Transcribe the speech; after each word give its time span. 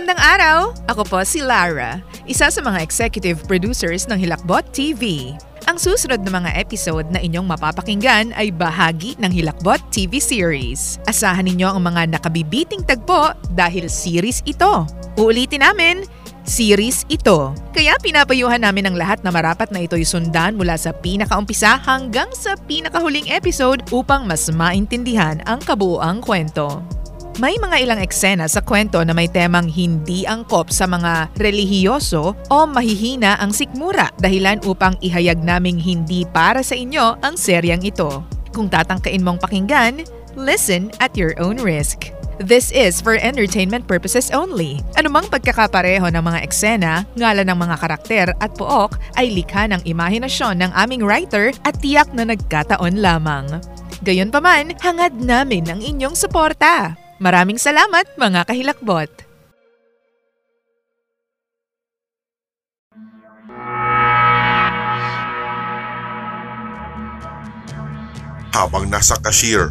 Magandang 0.00 0.32
araw! 0.32 0.58
Ako 0.88 1.02
po 1.04 1.20
si 1.28 1.44
Lara, 1.44 2.00
isa 2.24 2.48
sa 2.48 2.60
mga 2.64 2.80
executive 2.80 3.44
producers 3.44 4.08
ng 4.08 4.16
Hilakbot 4.16 4.64
TV. 4.72 5.36
Ang 5.68 5.76
susunod 5.76 6.24
na 6.24 6.40
mga 6.40 6.56
episode 6.56 7.04
na 7.12 7.20
inyong 7.20 7.44
mapapakinggan 7.44 8.32
ay 8.32 8.48
bahagi 8.48 9.12
ng 9.20 9.28
Hilakbot 9.28 9.76
TV 9.92 10.16
series. 10.16 10.96
Asahan 11.04 11.44
ninyo 11.44 11.68
ang 11.68 11.84
mga 11.84 12.16
nakabibiting 12.16 12.80
tagpo 12.80 13.36
dahil 13.52 13.92
series 13.92 14.40
ito. 14.48 14.88
Uulitin 15.20 15.68
namin, 15.68 16.08
series 16.48 17.04
ito. 17.12 17.52
Kaya 17.76 17.92
pinapayuhan 18.00 18.64
namin 18.64 18.88
ang 18.88 18.96
lahat 18.96 19.20
na 19.20 19.28
marapat 19.28 19.68
na 19.68 19.84
ito'y 19.84 20.08
sundan 20.08 20.56
mula 20.56 20.80
sa 20.80 20.96
pinakaumpisa 20.96 21.76
hanggang 21.76 22.32
sa 22.32 22.56
pinakahuling 22.56 23.28
episode 23.28 23.84
upang 23.92 24.24
mas 24.24 24.48
maintindihan 24.48 25.44
ang 25.44 25.60
kabuuang 25.60 26.24
kwento. 26.24 26.80
May 27.40 27.56
mga 27.56 27.88
ilang 27.88 28.00
eksena 28.04 28.44
sa 28.52 28.60
kwento 28.60 29.00
na 29.00 29.16
may 29.16 29.24
temang 29.24 29.64
hindi 29.64 30.28
angkop 30.28 30.68
sa 30.68 30.84
mga 30.84 31.32
relihiyoso 31.40 32.36
o 32.36 32.58
mahihina 32.68 33.40
ang 33.40 33.48
sikmura 33.48 34.12
dahilan 34.20 34.60
upang 34.68 34.92
ihayag 35.00 35.40
naming 35.40 35.80
hindi 35.80 36.28
para 36.28 36.60
sa 36.60 36.76
inyo 36.76 37.16
ang 37.24 37.40
seryang 37.40 37.80
ito. 37.80 38.20
Kung 38.52 38.68
tatangkain 38.68 39.24
mong 39.24 39.40
pakinggan, 39.40 40.04
listen 40.36 40.92
at 41.00 41.16
your 41.16 41.32
own 41.40 41.56
risk. 41.56 42.12
This 42.44 42.68
is 42.76 43.00
for 43.00 43.16
entertainment 43.16 43.88
purposes 43.88 44.28
only. 44.36 44.84
Anumang 45.00 45.32
pagkakapareho 45.32 46.12
ng 46.12 46.20
mga 46.20 46.44
eksena, 46.44 47.08
ngalan 47.16 47.48
ng 47.48 47.56
mga 47.56 47.76
karakter 47.80 48.26
at 48.36 48.52
pook 48.52 49.00
ay 49.16 49.32
likha 49.32 49.64
ng 49.64 49.80
imahinasyon 49.88 50.60
ng 50.60 50.76
aming 50.76 51.00
writer 51.00 51.56
at 51.64 51.72
tiyak 51.80 52.12
na 52.12 52.28
nagkataon 52.28 53.00
lamang. 53.00 53.48
Gayunpaman, 54.04 54.76
hangad 54.84 55.16
namin 55.16 55.72
ang 55.72 55.80
inyong 55.80 56.12
suporta. 56.12 57.00
Maraming 57.20 57.60
salamat 57.60 58.16
mga 58.16 58.48
kahilakbot! 58.48 59.12
Habang 68.56 68.88
nasa 68.88 69.20
cashier, 69.20 69.68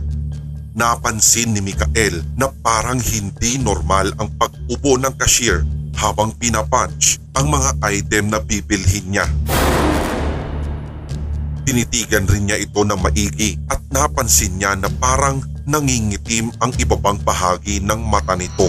napansin 0.78 1.58
ni 1.58 1.66
Mikael 1.66 2.22
na 2.38 2.54
parang 2.62 3.02
hindi 3.02 3.58
normal 3.58 4.14
ang 4.22 4.30
pag-ubo 4.38 5.02
ng 5.02 5.18
cashier 5.18 5.66
habang 5.98 6.30
pinapunch 6.38 7.18
ang 7.34 7.50
mga 7.50 7.82
item 7.82 8.30
na 8.30 8.38
bibilhin 8.46 9.10
niya. 9.10 9.26
Tinitigan 11.66 12.30
rin 12.30 12.54
niya 12.54 12.62
ito 12.62 12.86
ng 12.86 13.02
maigi 13.02 13.58
at 13.74 13.82
napansin 13.90 14.62
niya 14.62 14.78
na 14.78 14.90
parang 15.02 15.42
nangingitim 15.70 16.50
ang 16.58 16.74
ibabang 16.82 17.22
bahagi 17.22 17.78
ng 17.86 18.02
mata 18.02 18.34
nito. 18.34 18.66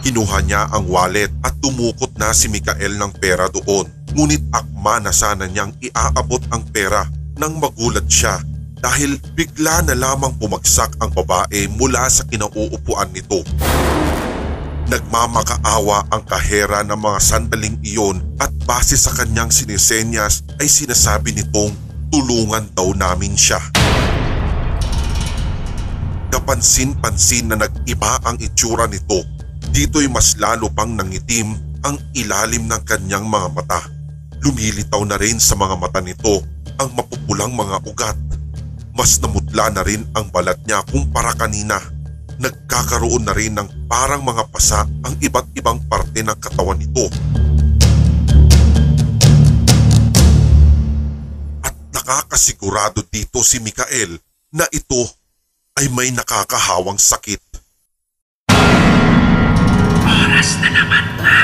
Kinuha 0.00 0.38
niya 0.46 0.70
ang 0.70 0.86
wallet 0.86 1.28
at 1.42 1.58
tumukot 1.58 2.14
na 2.16 2.30
si 2.30 2.46
Mikael 2.46 2.94
ng 2.96 3.12
pera 3.18 3.50
doon. 3.50 3.84
Ngunit 4.14 4.40
akma 4.54 5.02
na 5.02 5.10
sana 5.10 5.50
niyang 5.50 5.74
iaabot 5.82 6.40
ang 6.54 6.62
pera 6.70 7.04
nang 7.36 7.58
magulat 7.58 8.06
siya 8.06 8.40
dahil 8.80 9.20
bigla 9.36 9.84
na 9.84 9.92
lamang 9.92 10.32
bumagsak 10.40 10.96
ang 11.04 11.12
babae 11.12 11.68
mula 11.76 12.08
sa 12.08 12.24
kinauupuan 12.24 13.12
nito. 13.12 13.44
Nagmamakaawa 14.88 16.10
ang 16.10 16.22
kahera 16.26 16.82
ng 16.82 16.98
mga 16.98 17.20
sandaling 17.20 17.76
iyon 17.84 18.18
at 18.40 18.50
base 18.64 18.96
sa 18.98 19.14
kanyang 19.14 19.52
sinisenyas 19.52 20.42
ay 20.58 20.66
sinasabi 20.66 21.36
nitong 21.36 21.70
tulungan 22.10 22.66
daw 22.74 22.90
namin 22.96 23.36
siya. 23.38 23.60
Kapansin-pansin 26.30 27.50
na 27.50 27.58
nag-iba 27.58 28.22
ang 28.22 28.38
itsura 28.38 28.86
nito. 28.86 29.26
Dito'y 29.74 30.06
mas 30.06 30.38
lalo 30.38 30.70
pang 30.70 30.94
nangitim 30.94 31.58
ang 31.82 31.98
ilalim 32.14 32.70
ng 32.70 32.82
kanyang 32.86 33.26
mga 33.26 33.48
mata. 33.50 33.82
Lumilitaw 34.38 35.02
na 35.10 35.18
rin 35.18 35.42
sa 35.42 35.58
mga 35.58 35.74
mata 35.74 35.98
nito 35.98 36.38
ang 36.78 36.94
mapupulang 36.94 37.50
mga 37.50 37.82
ugat. 37.82 38.14
Mas 38.94 39.18
namutla 39.18 39.74
na 39.74 39.82
rin 39.82 40.06
ang 40.14 40.30
balat 40.30 40.56
niya 40.70 40.86
kumpara 40.86 41.34
kanina. 41.34 41.82
Nagkakaroon 42.40 43.26
na 43.26 43.34
rin 43.34 43.58
ng 43.58 43.90
parang 43.90 44.22
mga 44.22 44.48
pasa 44.54 44.86
ang 45.02 45.14
iba't 45.18 45.50
ibang 45.58 45.82
parte 45.90 46.22
ng 46.22 46.38
katawan 46.38 46.78
nito. 46.78 47.10
At 51.66 51.74
nakakasigurado 51.90 53.02
dito 53.10 53.42
si 53.42 53.58
Mikael 53.58 54.14
na 54.54 54.64
ito 54.70 55.19
ay 55.80 55.88
may 55.96 56.12
nakakahawang 56.12 57.00
sakit. 57.00 57.40
Oras 60.04 60.50
na 60.60 60.68
naman 60.68 61.04
na. 61.24 61.36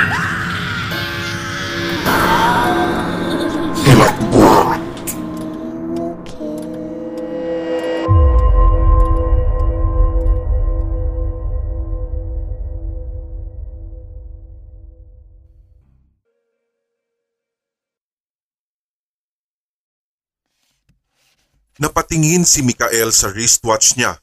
Napatingin 21.76 22.48
si 22.48 22.64
Mikael 22.64 23.12
sa 23.12 23.28
wristwatch 23.28 24.00
niya 24.00 24.16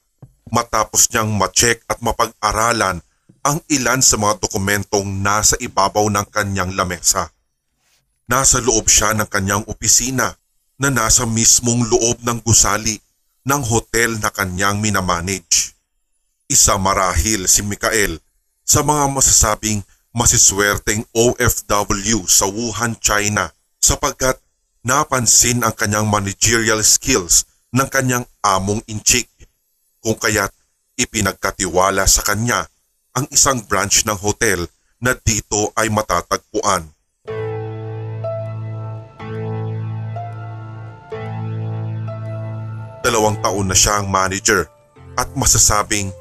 matapos 0.54 1.10
niyang 1.10 1.34
ma-check 1.34 1.82
at 1.90 1.98
mapag-aralan 1.98 3.02
ang 3.42 3.58
ilan 3.66 3.98
sa 3.98 4.14
mga 4.14 4.38
dokumentong 4.38 5.18
nasa 5.18 5.58
ibabaw 5.58 6.06
ng 6.06 6.26
kanyang 6.30 6.78
lamesa. 6.78 7.34
Nasa 8.30 8.62
loob 8.62 8.86
siya 8.86 9.12
ng 9.18 9.26
kanyang 9.26 9.66
opisina 9.66 10.38
na 10.78 10.88
nasa 10.88 11.26
mismong 11.26 11.90
loob 11.90 12.22
ng 12.22 12.38
gusali 12.46 12.96
ng 13.44 13.62
hotel 13.66 14.16
na 14.22 14.30
kanyang 14.30 14.78
minamanage. 14.78 15.76
Isa 16.46 16.78
marahil 16.78 17.50
si 17.50 17.60
Mikael 17.66 18.22
sa 18.64 18.80
mga 18.80 19.12
masasabing 19.12 19.84
masiswerteng 20.14 21.04
OFW 21.12 22.24
sa 22.30 22.46
Wuhan, 22.46 22.96
China 23.02 23.50
sapagkat 23.82 24.40
napansin 24.86 25.60
ang 25.66 25.74
kanyang 25.76 26.08
managerial 26.08 26.80
skills 26.80 27.44
ng 27.74 27.88
kanyang 27.90 28.24
among 28.40 28.80
inchik 28.86 29.28
kung 30.04 30.20
kaya't 30.20 30.52
ipinagkatiwala 31.00 32.04
sa 32.04 32.20
kanya 32.20 32.68
ang 33.16 33.24
isang 33.32 33.64
branch 33.64 34.04
ng 34.04 34.20
hotel 34.20 34.68
na 35.00 35.16
dito 35.16 35.72
ay 35.80 35.88
matatagpuan. 35.88 36.84
Dalawang 43.00 43.40
taon 43.40 43.68
na 43.68 43.76
siya 43.76 44.00
ang 44.00 44.12
manager 44.12 44.68
at 45.16 45.28
masasabing 45.32 46.12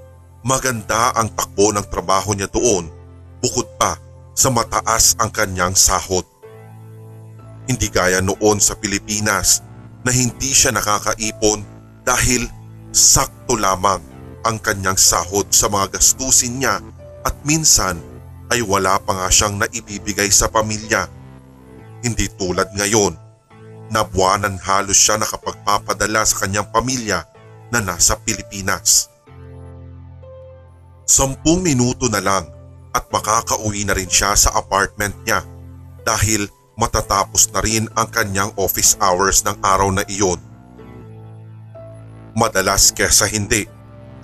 maganda 0.43 1.11
ang 1.15 1.31
takbo 1.31 1.71
ng 1.71 1.83
trabaho 1.87 2.35
niya 2.35 2.47
doon 2.51 2.87
bukod 3.39 3.67
pa 3.79 3.99
sa 4.35 4.51
mataas 4.51 5.15
ang 5.19 5.31
kanyang 5.31 5.75
sahod. 5.75 6.27
Hindi 7.63 7.87
gaya 7.87 8.19
noon 8.19 8.59
sa 8.59 8.75
Pilipinas 8.75 9.63
na 10.03 10.11
hindi 10.11 10.51
siya 10.51 10.75
nakakaipon 10.75 11.63
dahil 12.03 12.43
sakto 12.93 13.57
lamang 13.57 13.99
ang 14.45 14.61
kanyang 14.61 14.95
sahod 14.95 15.49
sa 15.49 15.65
mga 15.65 15.97
gastusin 15.97 16.61
niya 16.61 16.77
at 17.25 17.33
minsan 17.41 17.97
ay 18.53 18.61
wala 18.61 19.01
pa 19.01 19.17
nga 19.17 19.27
siyang 19.33 19.57
naibibigay 19.57 20.29
sa 20.29 20.45
pamilya. 20.45 21.09
Hindi 22.05 22.29
tulad 22.37 22.69
ngayon 22.77 23.17
na 23.89 24.05
buwanan 24.05 24.61
halos 24.61 25.01
siya 25.01 25.17
nakapagpapadala 25.17 26.21
sa 26.21 26.45
kanyang 26.45 26.69
pamilya 26.69 27.25
na 27.73 27.81
nasa 27.81 28.13
Pilipinas. 28.21 29.09
Sampung 31.09 31.65
minuto 31.65 32.05
na 32.13 32.21
lang 32.21 32.45
at 32.93 33.09
makakauwi 33.09 33.89
na 33.89 33.97
rin 33.97 34.07
siya 34.07 34.37
sa 34.37 34.53
apartment 34.53 35.17
niya 35.25 35.41
dahil 36.05 36.45
matatapos 36.77 37.49
na 37.49 37.59
rin 37.65 37.89
ang 37.97 38.05
kanyang 38.13 38.53
office 38.53 38.93
hours 39.01 39.41
ng 39.41 39.57
araw 39.65 39.89
na 39.89 40.05
iyon. 40.05 40.52
Madalas 42.33 42.89
kesa 42.89 43.29
hindi 43.29 43.69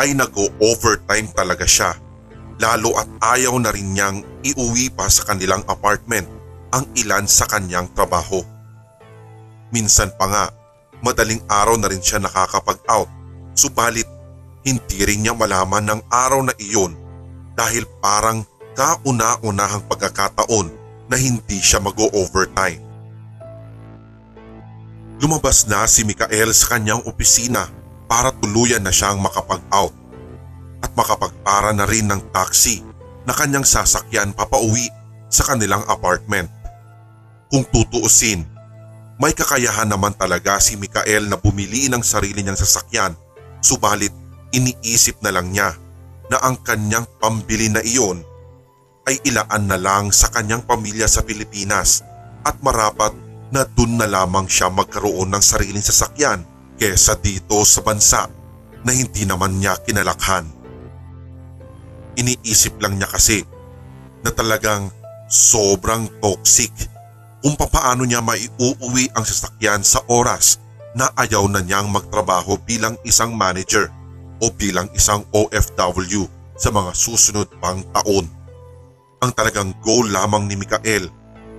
ay 0.02 0.18
nag-overtime 0.18 1.30
talaga 1.36 1.66
siya 1.70 1.94
lalo 2.60 2.92
at 3.00 3.08
ayaw 3.40 3.56
na 3.56 3.72
rin 3.72 3.96
niyang 3.96 4.20
iuwi 4.44 4.92
pa 4.92 5.08
sa 5.08 5.32
kanilang 5.32 5.64
apartment 5.72 6.28
ang 6.76 6.86
ilan 7.00 7.26
sa 7.26 7.48
kanyang 7.48 7.88
trabaho. 7.96 8.44
Minsan 9.72 10.12
pa 10.20 10.26
nga, 10.28 10.46
madaling 11.00 11.40
araw 11.48 11.80
na 11.80 11.88
rin 11.88 12.04
siya 12.04 12.20
nakakapag-out 12.20 13.08
subalit 13.56 14.08
hindi 14.68 15.00
rin 15.08 15.24
niya 15.24 15.34
malaman 15.34 15.88
ng 15.88 16.02
araw 16.12 16.44
na 16.44 16.54
iyon 16.60 16.94
dahil 17.56 17.88
parang 18.04 18.44
kauna-unahang 18.76 19.84
pagkakataon 19.88 20.68
na 21.08 21.16
hindi 21.16 21.60
siya 21.64 21.80
mag-overtime. 21.80 22.84
Lumabas 25.20 25.68
na 25.68 25.84
si 25.88 26.08
Mikael 26.08 26.52
sa 26.56 26.76
kanyang 26.76 27.04
opisina 27.04 27.68
para 28.10 28.34
tuluyan 28.42 28.82
na 28.82 28.90
siyang 28.90 29.22
makapag-out 29.22 29.94
at 30.82 30.92
makapagpara 30.98 31.70
na 31.78 31.86
rin 31.86 32.10
ng 32.10 32.34
taxi 32.34 32.82
na 33.30 33.38
kanyang 33.38 33.62
sasakyan 33.62 34.34
papauwi 34.34 34.90
sa 35.30 35.46
kanilang 35.46 35.86
apartment. 35.86 36.50
Kung 37.54 37.62
tutuusin, 37.70 38.42
may 39.22 39.36
kakayahan 39.38 39.86
naman 39.86 40.18
talaga 40.18 40.58
si 40.58 40.74
Mikael 40.74 41.30
na 41.30 41.38
bumili 41.38 41.86
ng 41.86 42.02
sarili 42.02 42.42
niyang 42.42 42.58
sasakyan 42.58 43.14
subalit 43.62 44.16
iniisip 44.56 45.22
na 45.22 45.30
lang 45.36 45.54
niya 45.54 45.76
na 46.32 46.42
ang 46.42 46.58
kanyang 46.64 47.06
pambili 47.20 47.70
na 47.70 47.84
iyon 47.84 48.24
ay 49.06 49.20
ilaan 49.26 49.68
na 49.68 49.78
lang 49.78 50.10
sa 50.14 50.32
kanyang 50.32 50.64
pamilya 50.64 51.06
sa 51.06 51.22
Pilipinas 51.22 52.02
at 52.46 52.58
marapat 52.64 53.14
na 53.50 53.66
dun 53.66 53.98
na 53.98 54.06
lamang 54.06 54.46
siya 54.46 54.70
magkaroon 54.70 55.34
ng 55.34 55.44
sariling 55.44 55.84
sasakyan 55.84 56.46
kesa 56.80 57.20
dito 57.20 57.60
sa 57.68 57.84
bansa 57.84 58.32
na 58.88 58.92
hindi 58.96 59.28
naman 59.28 59.60
niya 59.60 59.76
kinalakhan. 59.84 60.48
Iniisip 62.16 62.80
lang 62.80 62.96
niya 62.96 63.12
kasi 63.12 63.44
na 64.24 64.32
talagang 64.32 64.88
sobrang 65.28 66.08
toxic 66.24 66.72
kung 67.44 67.56
papaano 67.56 68.04
niya 68.04 68.24
maiuuwi 68.24 69.12
ang 69.16 69.24
sasakyan 69.24 69.84
sa 69.84 70.04
oras 70.08 70.60
na 70.96 71.12
ayaw 71.16 71.48
na 71.48 71.64
niyang 71.64 71.88
magtrabaho 71.92 72.60
bilang 72.64 72.98
isang 73.06 73.36
manager 73.36 73.92
o 74.40 74.52
bilang 74.52 74.88
isang 74.96 75.24
OFW 75.36 76.28
sa 76.60 76.72
mga 76.72 76.92
susunod 76.96 77.48
pang 77.64 77.84
taon. 77.96 78.28
Ang 79.20 79.32
talagang 79.36 79.76
goal 79.84 80.08
lamang 80.08 80.48
ni 80.48 80.56
Mikael 80.56 81.08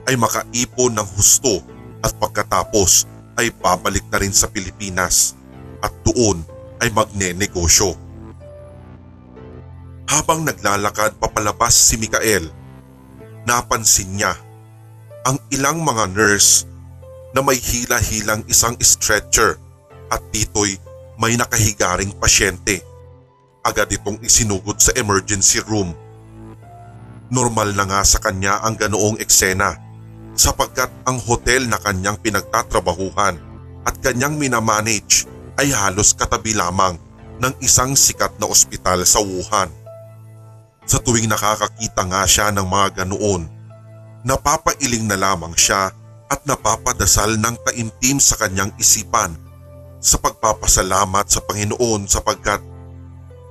ay 0.09 0.17
makaipon 0.17 0.97
ng 0.97 1.09
husto 1.17 1.61
at 2.01 2.13
pagkatapos 2.17 3.05
ay 3.41 3.49
babalik 3.57 4.05
na 4.13 4.21
rin 4.21 4.37
sa 4.37 4.53
Pilipinas 4.53 5.33
at 5.81 5.89
doon 6.05 6.45
ay 6.85 6.93
magne-negosyo. 6.93 7.97
Habang 10.05 10.45
naglalakad 10.45 11.17
papalabas 11.17 11.73
si 11.73 11.97
Mikael, 11.97 12.45
napansin 13.49 14.13
niya 14.21 14.37
ang 15.25 15.41
ilang 15.49 15.81
mga 15.81 16.13
nurse 16.13 16.69
na 17.33 17.41
may 17.41 17.57
hila-hilang 17.57 18.45
isang 18.51 18.77
stretcher 18.83 19.57
at 20.13 20.21
dito'y 20.35 20.77
may 21.17 21.37
nakahigaring 21.37 22.13
pasyente. 22.17 22.83
Agad 23.61 23.93
itong 23.93 24.21
isinugod 24.25 24.81
sa 24.81 24.93
emergency 24.97 25.61
room. 25.69 25.93
Normal 27.31 27.77
na 27.77 27.85
nga 27.87 28.01
sa 28.03 28.19
kanya 28.19 28.59
ang 28.65 28.75
ganoong 28.75 29.21
eksena 29.23 29.90
sapagkat 30.35 30.91
ang 31.05 31.19
hotel 31.19 31.67
na 31.67 31.79
kanyang 31.81 32.19
pinagtatrabahuhan 32.19 33.37
at 33.85 33.95
kanyang 34.05 34.37
minamanage 34.37 35.25
ay 35.61 35.73
halos 35.73 36.17
katabi 36.17 36.57
lamang 36.57 36.97
ng 37.41 37.55
isang 37.65 37.97
sikat 37.97 38.37
na 38.37 38.49
ospital 38.49 39.05
sa 39.09 39.21
Wuhan. 39.25 39.73
Sa 40.85 41.01
tuwing 41.01 41.29
nakakakita 41.29 42.03
nga 42.09 42.23
siya 42.29 42.53
ng 42.53 42.67
mga 42.67 43.05
ganoon, 43.05 43.49
napapailing 44.25 45.09
na 45.09 45.17
lamang 45.17 45.57
siya 45.57 45.93
at 46.31 46.41
napapadasal 46.47 47.35
ng 47.41 47.57
taimtim 47.67 48.21
sa 48.21 48.39
kanyang 48.39 48.71
isipan 48.77 49.35
sa 50.01 50.17
pagpapasalamat 50.17 51.27
sa 51.29 51.41
Panginoon 51.45 52.09
sapagkat 52.09 52.63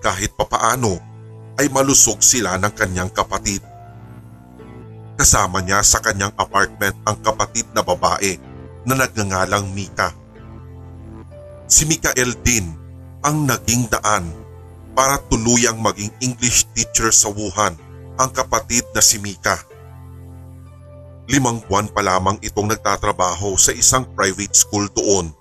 kahit 0.01 0.33
papaano 0.33 0.97
ay 1.59 1.67
malusog 1.69 2.23
sila 2.23 2.55
ng 2.55 2.73
kanyang 2.73 3.11
kapatid. 3.11 3.59
Kasama 5.19 5.59
niya 5.59 5.83
sa 5.83 5.99
kanyang 5.99 6.31
apartment 6.39 6.95
ang 7.03 7.19
kapatid 7.19 7.67
na 7.75 7.83
babae 7.83 8.39
na 8.87 8.95
nagngangalang 8.95 9.67
Mika. 9.75 10.15
Si 11.67 11.83
Mikael 11.83 12.39
din 12.39 12.71
ang 13.19 13.43
naging 13.43 13.91
daan 13.91 14.31
para 14.95 15.19
tuluyang 15.27 15.75
maging 15.83 16.07
English 16.23 16.71
teacher 16.71 17.11
sa 17.11 17.27
Wuhan 17.27 17.75
ang 18.15 18.31
kapatid 18.31 18.87
na 18.95 19.03
si 19.03 19.19
Mika. 19.19 19.59
Limang 21.27 21.67
buwan 21.67 21.91
pa 21.91 21.99
lamang 21.99 22.39
itong 22.39 22.71
nagtatrabaho 22.71 23.59
sa 23.59 23.75
isang 23.75 24.07
private 24.15 24.55
school 24.55 24.87
doon. 24.95 25.35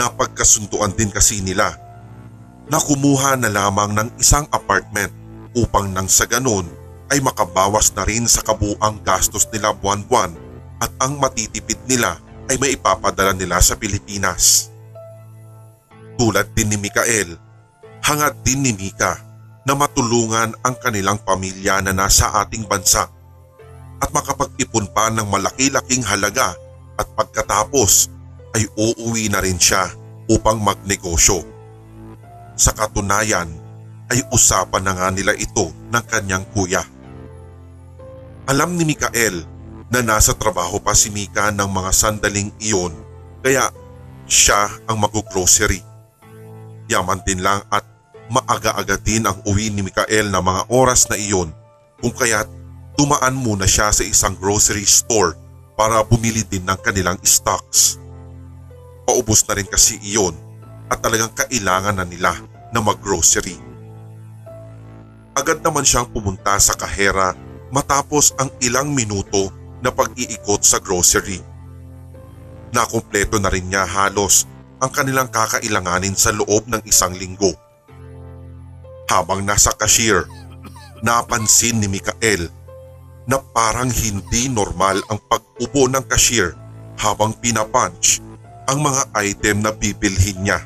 Napagkasunduan 0.00 0.96
din 0.96 1.12
kasi 1.12 1.44
nila 1.44 1.76
na 2.72 2.80
kumuha 2.80 3.36
na 3.36 3.52
lamang 3.52 3.92
ng 3.92 4.08
isang 4.16 4.48
apartment 4.48 5.12
upang 5.52 5.92
nang 5.92 6.08
sa 6.08 6.24
ganon 6.24 6.85
ay 7.10 7.22
makabawas 7.22 7.94
na 7.94 8.02
rin 8.02 8.26
sa 8.26 8.42
kabuang 8.42 8.98
gastos 9.06 9.46
nila 9.54 9.70
buwan-buwan 9.74 10.34
at 10.82 10.90
ang 11.00 11.16
matitipid 11.22 11.78
nila 11.86 12.18
ay 12.50 12.58
may 12.58 12.74
ipapadala 12.74 13.34
nila 13.34 13.58
sa 13.62 13.78
Pilipinas. 13.78 14.70
Tulad 16.16 16.50
din 16.56 16.72
ni 16.72 16.78
Mikael, 16.80 17.36
hangad 18.02 18.34
din 18.42 18.64
ni 18.64 18.72
Mika 18.72 19.20
na 19.66 19.74
matulungan 19.74 20.54
ang 20.62 20.74
kanilang 20.78 21.18
pamilya 21.20 21.82
na 21.82 21.90
nasa 21.90 22.30
ating 22.42 22.64
bansa 22.64 23.10
at 23.98 24.08
makapag-ipon 24.14 24.86
pa 24.94 25.10
ng 25.10 25.26
malaki-laking 25.26 26.06
halaga 26.06 26.54
at 26.96 27.06
pagkatapos 27.18 28.08
ay 28.56 28.64
uuwi 28.78 29.28
na 29.28 29.42
rin 29.42 29.58
siya 29.60 29.90
upang 30.30 30.62
magnegosyo. 30.62 31.44
Sa 32.56 32.72
katunayan 32.72 33.50
ay 34.08 34.22
usapan 34.32 34.86
na 34.86 34.92
nga 34.96 35.08
nila 35.12 35.36
ito 35.36 35.68
ng 35.92 36.04
kanyang 36.08 36.46
kuya. 36.54 36.80
Alam 38.46 38.78
ni 38.78 38.86
Mikael 38.86 39.42
na 39.90 40.06
nasa 40.06 40.30
trabaho 40.30 40.78
pa 40.78 40.94
si 40.94 41.10
Mika 41.10 41.50
ng 41.50 41.66
mga 41.66 41.90
sandaling 41.90 42.54
iyon 42.62 42.94
kaya 43.42 43.74
siya 44.30 44.70
ang 44.86 45.02
mag-grocery. 45.02 45.82
Yaman 46.86 47.26
din 47.26 47.42
lang 47.42 47.66
at 47.74 47.82
maaga-aga 48.30 49.02
din 49.02 49.26
ang 49.26 49.42
uwi 49.50 49.74
ni 49.74 49.82
Mikael 49.82 50.30
na 50.30 50.38
mga 50.38 50.62
oras 50.70 51.10
na 51.10 51.18
iyon 51.18 51.50
kung 51.98 52.14
kaya't 52.14 52.46
dumaan 52.94 53.34
muna 53.34 53.66
siya 53.66 53.90
sa 53.90 54.06
isang 54.06 54.38
grocery 54.38 54.86
store 54.86 55.34
para 55.74 56.06
bumili 56.06 56.46
din 56.46 56.62
ng 56.70 56.78
kanilang 56.86 57.18
stocks. 57.26 57.98
Paubos 59.10 59.42
na 59.50 59.58
rin 59.58 59.66
kasi 59.66 59.98
iyon 60.06 60.38
at 60.86 61.02
talagang 61.02 61.34
kailangan 61.34 61.98
na 61.98 62.06
nila 62.06 62.30
na 62.70 62.78
maggrocery. 62.78 63.58
Agad 65.34 65.66
naman 65.66 65.82
siyang 65.82 66.06
pumunta 66.14 66.54
sa 66.62 66.78
kahera 66.78 67.34
matapos 67.76 68.32
ang 68.40 68.48
ilang 68.64 68.96
minuto 68.96 69.52
na 69.84 69.92
pag-iikot 69.92 70.64
sa 70.64 70.80
grocery. 70.80 71.44
Nakumpleto 72.72 73.36
na 73.36 73.52
rin 73.52 73.68
niya 73.68 73.84
halos 73.84 74.48
ang 74.80 74.88
kanilang 74.88 75.28
kakailanganin 75.28 76.16
sa 76.16 76.32
loob 76.32 76.64
ng 76.72 76.80
isang 76.88 77.12
linggo. 77.12 77.52
Habang 79.12 79.44
nasa 79.44 79.76
cashier, 79.76 80.24
napansin 81.04 81.84
ni 81.84 81.88
Mikael 81.92 82.48
na 83.28 83.36
parang 83.52 83.92
hindi 83.92 84.48
normal 84.48 85.04
ang 85.12 85.20
pag-upo 85.28 85.84
ng 85.92 86.04
cashier 86.08 86.56
habang 86.96 87.36
pinapunch 87.36 88.24
ang 88.72 88.80
mga 88.80 89.02
item 89.20 89.60
na 89.60 89.70
bibilhin 89.70 90.48
niya. 90.48 90.64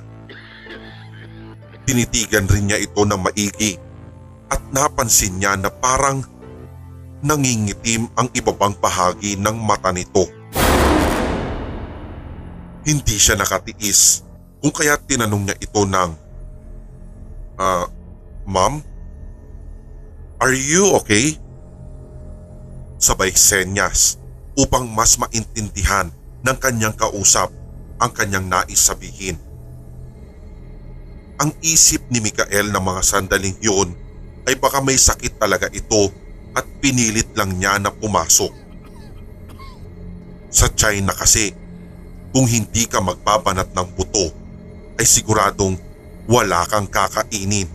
Tinitigan 1.84 2.46
rin 2.46 2.70
niya 2.70 2.78
ito 2.78 3.02
ng 3.02 3.18
maigi 3.18 3.74
at 4.46 4.62
napansin 4.70 5.42
niya 5.42 5.58
na 5.58 5.68
parang 5.74 6.22
nangingitim 7.20 8.08
ang 8.16 8.32
ibabang 8.32 8.72
bahagi 8.80 9.36
ng 9.36 9.56
mata 9.60 9.92
nito. 9.92 10.24
Hindi 12.80 13.16
siya 13.20 13.36
nakatiis 13.36 14.24
kung 14.60 14.72
kaya 14.72 14.96
tinanong 14.96 15.48
niya 15.48 15.56
ito 15.60 15.82
ng 15.84 16.10
Ah, 17.60 17.84
uh, 17.84 17.86
Ma'am? 18.48 18.80
Are 20.40 20.56
you 20.56 20.96
okay? 20.96 21.36
Sabay 22.96 23.36
senyas 23.36 24.16
upang 24.56 24.88
mas 24.88 25.20
maintindihan 25.20 26.08
ng 26.40 26.56
kanyang 26.56 26.96
kausap 26.96 27.52
ang 28.00 28.10
kanyang 28.16 28.48
nais 28.48 28.80
sabihin. 28.80 29.36
Ang 31.36 31.52
isip 31.60 32.08
ni 32.08 32.24
Mikael 32.24 32.72
na 32.72 32.80
mga 32.80 33.04
sandaling 33.04 33.56
yun 33.60 33.92
ay 34.48 34.56
baka 34.56 34.80
may 34.80 34.96
sakit 34.96 35.36
talaga 35.36 35.68
ito 35.68 36.08
at 36.54 36.66
pinilit 36.82 37.30
lang 37.38 37.56
niya 37.56 37.78
na 37.78 37.92
pumasok. 37.94 38.52
Sa 40.50 40.66
China 40.74 41.14
kasi, 41.14 41.54
kung 42.34 42.46
hindi 42.46 42.86
ka 42.86 42.98
magbabanat 42.98 43.70
ng 43.70 43.88
buto, 43.94 44.34
ay 44.98 45.06
siguradong 45.06 45.78
wala 46.26 46.66
kang 46.66 46.90
kakainin. 46.90 47.70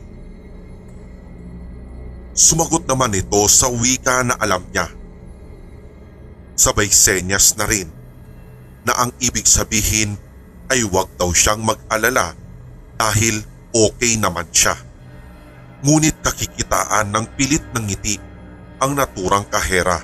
Sumagot 2.35 2.83
naman 2.83 3.15
ito 3.15 3.47
sa 3.47 3.71
wika 3.71 4.27
na 4.27 4.35
alam 4.35 4.63
niya. 4.71 4.91
Sabay 6.55 6.91
senyas 6.91 7.55
na 7.55 7.67
rin 7.67 7.87
na 8.83 8.95
ang 8.95 9.11
ibig 9.23 9.47
sabihin 9.47 10.19
ay 10.67 10.83
huwag 10.83 11.07
daw 11.15 11.31
siyang 11.31 11.63
mag-alala 11.63 12.35
dahil 12.99 13.39
okay 13.71 14.19
naman 14.19 14.47
siya. 14.51 14.75
Ngunit 15.83 16.19
kakikitaan 16.23 17.11
ng 17.11 17.25
pilit 17.35 17.63
ng 17.75 17.83
ngiti 17.87 18.34
ang 18.85 18.93
naturang 18.93 19.49
kahera. 19.49 19.97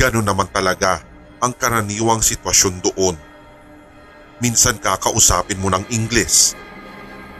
Ganon 0.00 0.24
naman 0.24 0.48
talaga 0.48 1.04
ang 1.44 1.52
karaniwang 1.52 2.24
sitwasyon 2.24 2.80
doon. 2.80 3.16
Minsan 4.40 4.80
kakausapin 4.80 5.60
mo 5.60 5.68
ng 5.68 5.84
Ingles 5.92 6.56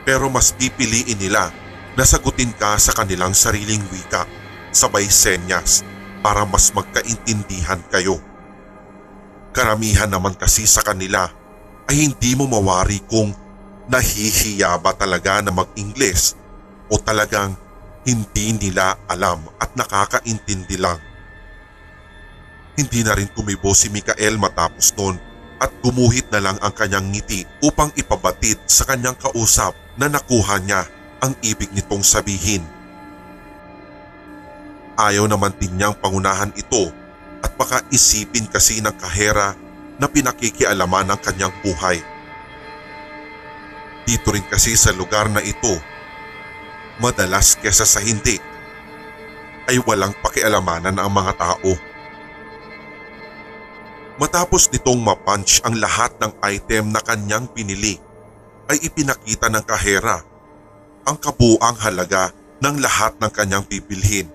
pero 0.04 0.28
mas 0.28 0.52
pipiliin 0.52 1.18
nila 1.18 1.50
Nasagutin 1.96 2.52
ka 2.52 2.76
sa 2.76 2.92
kanilang 2.92 3.32
sariling 3.32 3.80
wika, 3.88 4.28
sabay 4.68 5.08
senyas 5.08 5.80
para 6.20 6.44
mas 6.44 6.68
magkaintindihan 6.76 7.80
kayo. 7.88 8.20
Karamihan 9.56 10.12
naman 10.12 10.36
kasi 10.36 10.68
sa 10.68 10.84
kanila 10.84 11.32
ay 11.88 12.04
hindi 12.04 12.36
mo 12.36 12.44
mawari 12.52 13.00
kung 13.08 13.32
nahihiya 13.88 14.76
ba 14.76 14.92
talaga 14.92 15.40
na 15.40 15.56
mag-Ingles 15.56 16.36
o 16.92 17.00
talagang 17.00 17.56
hindi 18.06 18.54
nila 18.54 18.94
alam 19.10 19.42
at 19.58 19.74
nakakaintindi 19.74 20.78
lang. 20.78 21.02
Hindi 22.78 23.02
na 23.02 23.18
rin 23.18 23.26
kumibo 23.34 23.74
si 23.74 23.90
Mikael 23.90 24.38
matapos 24.38 24.94
noon 24.94 25.18
at 25.58 25.74
gumuhit 25.82 26.30
na 26.30 26.38
lang 26.38 26.56
ang 26.62 26.70
kanyang 26.70 27.10
ngiti 27.10 27.42
upang 27.66 27.90
ipabatid 27.98 28.62
sa 28.70 28.86
kanyang 28.86 29.18
kausap 29.18 29.74
na 29.98 30.06
nakuha 30.06 30.62
niya 30.62 30.86
ang 31.18 31.34
ibig 31.42 31.72
nitong 31.74 32.06
sabihin. 32.06 32.62
Ayaw 34.96 35.26
naman 35.26 35.56
din 35.58 35.74
niyang 35.74 35.98
pangunahan 35.98 36.54
ito 36.54 36.88
at 37.42 37.52
baka 37.58 37.82
isipin 37.90 38.46
kasi 38.46 38.78
ng 38.80 38.94
kahera 38.96 39.58
na 39.98 40.06
pinakikialaman 40.06 41.10
ng 41.10 41.20
kanyang 41.20 41.52
buhay. 41.64 41.98
Dito 44.06 44.30
rin 44.30 44.46
kasi 44.46 44.78
sa 44.78 44.94
lugar 44.94 45.26
na 45.26 45.42
ito, 45.42 45.74
madalas 47.02 47.56
kesa 47.60 47.84
sa 47.84 48.00
hindi, 48.00 48.40
ay 49.66 49.82
walang 49.82 50.14
pakialamanan 50.22 50.96
ang 50.96 51.10
mga 51.10 51.32
tao. 51.36 51.72
Matapos 54.16 54.72
nitong 54.72 55.00
mapunch 55.02 55.60
ang 55.60 55.76
lahat 55.76 56.16
ng 56.16 56.32
item 56.40 56.88
na 56.94 57.04
kanyang 57.04 57.44
pinili, 57.52 58.00
ay 58.66 58.80
ipinakita 58.82 59.52
ng 59.52 59.64
kahera 59.66 60.24
ang 61.06 61.16
kabuang 61.20 61.78
halaga 61.78 62.34
ng 62.58 62.82
lahat 62.82 63.14
ng 63.22 63.30
kanyang 63.30 63.62
pipilhin. 63.62 64.26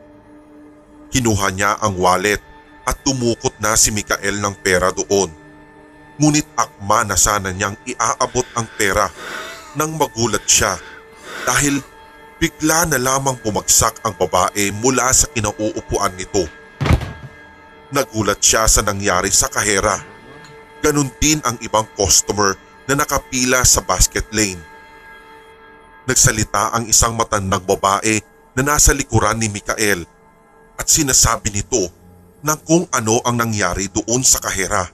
Kinuha 1.12 1.51
niya 1.51 1.75
ang 1.84 2.00
wallet 2.00 2.39
at 2.88 2.96
tumukot 3.03 3.51
na 3.60 3.75
si 3.75 3.91
Mikael 3.91 4.39
ng 4.39 4.56
pera 4.63 4.96
doon. 4.96 5.27
Ngunit 6.15 6.48
akma 6.56 7.03
na 7.03 7.20
sana 7.20 7.51
niyang 7.51 7.75
iaabot 7.84 8.46
ang 8.56 8.70
pera 8.80 9.12
nang 9.75 10.00
magulat 10.00 10.46
siya 10.48 10.80
dahil 11.44 11.84
bigla 12.41 12.89
na 12.89 12.98
lamang 12.98 13.38
bumagsak 13.45 14.01
ang 14.01 14.17
babae 14.17 14.74
mula 14.81 15.13
sa 15.13 15.29
kinauupuan 15.29 16.17
nito. 16.17 16.50
Nagulat 17.93 18.41
siya 18.41 18.65
sa 18.65 18.81
nangyari 18.81 19.29
sa 19.29 19.45
kahera. 19.45 20.01
Ganon 20.81 21.13
din 21.21 21.38
ang 21.45 21.62
ibang 21.62 21.86
customer 21.93 22.57
na 22.89 22.98
nakapila 22.98 23.62
sa 23.62 23.86
basket 23.86 24.25
lane. 24.33 24.57
Nagsalita 26.10 26.74
ang 26.74 26.89
isang 26.89 27.13
matandang 27.13 27.62
babae 27.62 28.17
na 28.57 28.74
nasa 28.74 28.89
likuran 28.89 29.38
ni 29.38 29.45
Mikael 29.45 30.01
at 30.81 30.89
sinasabi 30.89 31.53
nito 31.53 31.93
ng 32.41 32.60
kung 32.65 32.89
ano 32.89 33.21
ang 33.21 33.38
nangyari 33.38 33.86
doon 33.86 34.25
sa 34.25 34.41
kahera. 34.41 34.89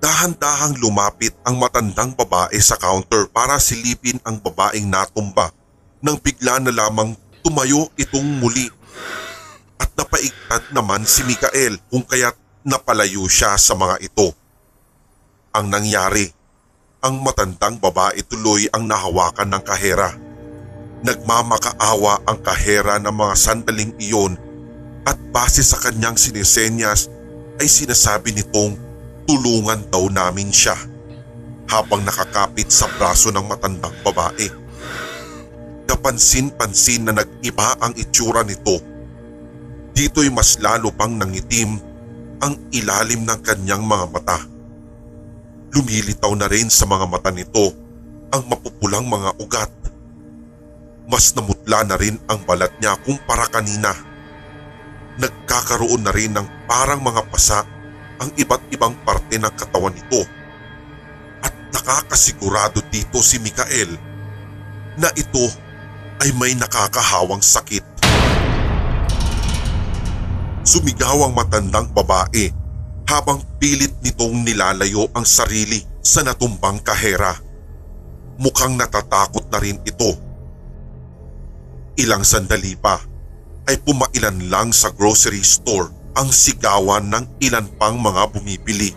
Dahan-dahang 0.00 0.80
lumapit 0.80 1.36
ang 1.44 1.60
matandang 1.60 2.16
babae 2.16 2.56
sa 2.56 2.80
counter 2.80 3.28
para 3.28 3.60
silipin 3.60 4.16
ang 4.24 4.40
babaeng 4.40 4.88
natumba 4.88 5.52
nang 6.00 6.16
bigla 6.16 6.56
na 6.56 6.72
lamang 6.72 7.12
tumayo 7.44 7.84
itong 8.00 8.40
muli 8.40 8.64
at 9.76 9.92
napaigtad 9.92 10.72
naman 10.72 11.04
si 11.04 11.20
Mikael 11.28 11.76
kung 11.92 12.00
kaya't 12.00 12.32
napalayo 12.64 13.28
siya 13.28 13.60
sa 13.60 13.76
mga 13.76 14.00
ito. 14.00 14.32
Ang 15.52 15.68
nangyari, 15.68 16.32
ang 17.04 17.20
matandang 17.20 17.76
babae 17.76 18.24
tuloy 18.24 18.72
ang 18.72 18.88
nahawakan 18.88 19.52
ng 19.52 19.62
kahera. 19.68 20.16
Nagmamakaawa 21.04 22.24
ang 22.24 22.40
kahera 22.40 22.96
ng 22.96 23.12
mga 23.12 23.34
sandaling 23.36 23.92
iyon 24.00 24.40
at 25.04 25.20
base 25.28 25.60
sa 25.60 25.76
kanyang 25.76 26.16
sinisenyas 26.16 27.12
ay 27.60 27.68
sinasabi 27.68 28.32
nitong 28.32 28.89
tulungan 29.28 29.88
daw 29.90 30.06
namin 30.08 30.52
siya 30.52 30.76
habang 31.70 32.02
nakakapit 32.02 32.68
sa 32.70 32.86
braso 32.98 33.32
ng 33.34 33.46
matandang 33.46 33.94
babae. 34.04 34.48
Kapansin-pansin 35.86 37.10
na 37.10 37.12
nag-iba 37.18 37.78
ang 37.82 37.94
itsura 37.98 38.46
nito 38.46 38.90
Dito'y 40.00 40.32
mas 40.32 40.56
lalo 40.62 40.94
pang 40.94 41.12
nangitim 41.12 41.76
ang 42.40 42.56
ilalim 42.72 43.26
ng 43.26 43.40
kanyang 43.44 43.84
mga 43.84 44.06
mata. 44.08 44.38
Lumilitaw 45.76 46.32
na 46.40 46.48
rin 46.48 46.72
sa 46.72 46.88
mga 46.88 47.04
mata 47.04 47.28
nito 47.28 47.68
ang 48.32 48.48
mapupulang 48.48 49.04
mga 49.04 49.30
ugat. 49.42 49.72
Mas 51.04 51.34
namutla 51.36 51.84
na 51.84 52.00
rin 52.00 52.16
ang 52.30 52.40
balat 52.46 52.72
niya 52.80 52.96
kumpara 53.02 53.44
kanina. 53.50 53.92
Nagkakaroon 55.20 56.00
na 56.00 56.16
rin 56.16 56.32
ng 56.32 56.48
parang 56.64 57.04
mga 57.04 57.22
pasa 57.28 57.66
ang 58.20 58.30
iba't 58.36 58.68
ibang 58.70 58.92
parte 59.02 59.40
ng 59.40 59.52
katawan 59.56 59.96
nito. 59.96 60.22
At 61.40 61.56
nakakasigurado 61.72 62.84
dito 62.92 63.24
si 63.24 63.40
Mikael 63.40 63.96
na 65.00 65.08
ito 65.16 65.48
ay 66.20 66.36
may 66.36 66.52
nakakahawang 66.52 67.40
sakit. 67.40 67.80
Sumigaw 70.60 71.24
ang 71.24 71.32
matandang 71.32 71.88
babae 71.96 72.52
habang 73.08 73.40
pilit 73.56 73.96
nitong 74.04 74.44
nilalayo 74.44 75.08
ang 75.16 75.24
sarili 75.24 75.80
sa 76.04 76.20
natumbang 76.20 76.84
kahera. 76.84 77.32
Mukhang 78.36 78.76
natatakot 78.76 79.48
na 79.48 79.58
rin 79.58 79.80
ito. 79.88 80.14
Ilang 81.96 82.22
sandali 82.22 82.76
pa 82.76 83.00
ay 83.66 83.80
pumailan 83.80 84.52
lang 84.52 84.68
sa 84.70 84.92
grocery 84.92 85.40
store 85.40 85.99
ang 86.14 86.28
sigawan 86.34 87.06
ng 87.06 87.24
ilan 87.42 87.66
pang 87.78 87.96
mga 87.98 88.22
bumibili. 88.34 88.90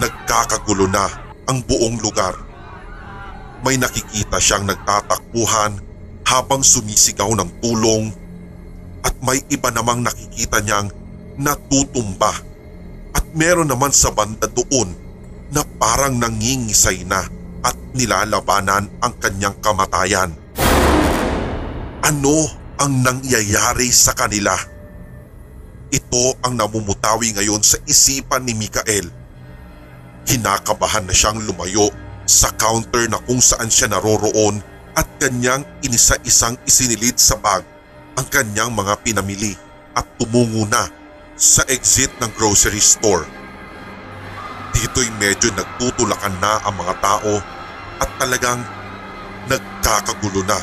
Nagkakagulo 0.00 0.88
na 0.88 1.06
ang 1.44 1.60
buong 1.64 2.00
lugar. 2.00 2.32
May 3.60 3.76
nakikita 3.76 4.40
siyang 4.40 4.64
nagtatakbuhan 4.64 5.76
habang 6.24 6.64
sumisigaw 6.64 7.28
ng 7.36 7.50
tulong 7.60 8.08
at 9.04 9.12
may 9.20 9.44
iba 9.52 9.68
namang 9.68 10.00
nakikita 10.00 10.64
niyang 10.64 10.88
natutumba 11.36 12.32
at 13.12 13.24
meron 13.36 13.68
naman 13.68 13.92
sa 13.92 14.08
banda 14.14 14.48
doon 14.48 14.94
na 15.50 15.66
parang 15.76 16.16
nangingisay 16.16 17.04
na 17.04 17.26
at 17.60 17.76
nilalabanan 17.92 18.88
ang 19.04 19.12
kanyang 19.20 19.56
kamatayan. 19.60 20.32
Ano 22.00 22.48
ang 22.80 23.04
nangyayari 23.04 23.92
sa 23.92 24.16
kanila? 24.16 24.79
Ito 26.10 26.42
ang 26.42 26.58
namumutawi 26.58 27.38
ngayon 27.38 27.62
sa 27.62 27.78
isipan 27.86 28.42
ni 28.42 28.50
Mikael. 28.58 29.06
Kinakabahan 30.26 31.06
na 31.06 31.14
siyang 31.14 31.38
lumayo 31.38 31.86
sa 32.26 32.50
counter 32.58 33.06
na 33.06 33.22
kung 33.22 33.38
saan 33.38 33.70
siya 33.70 33.94
naroroon 33.94 34.58
at 34.98 35.06
kanyang 35.22 35.62
inisa-isang 35.86 36.58
isinilid 36.66 37.14
sa 37.14 37.38
bag 37.38 37.62
ang 38.18 38.26
kanyang 38.26 38.74
mga 38.74 38.98
pinamili 39.06 39.54
at 39.94 40.02
tumungo 40.18 40.66
na 40.66 40.90
sa 41.38 41.62
exit 41.70 42.10
ng 42.18 42.30
grocery 42.34 42.82
store. 42.82 43.22
Dito'y 44.74 45.14
medyo 45.14 45.54
nagtutulakan 45.54 46.34
na 46.42 46.58
ang 46.66 46.74
mga 46.74 46.94
tao 46.98 47.38
at 48.02 48.10
talagang 48.18 48.58
nagkakagulo 49.46 50.42
na. 50.42 50.58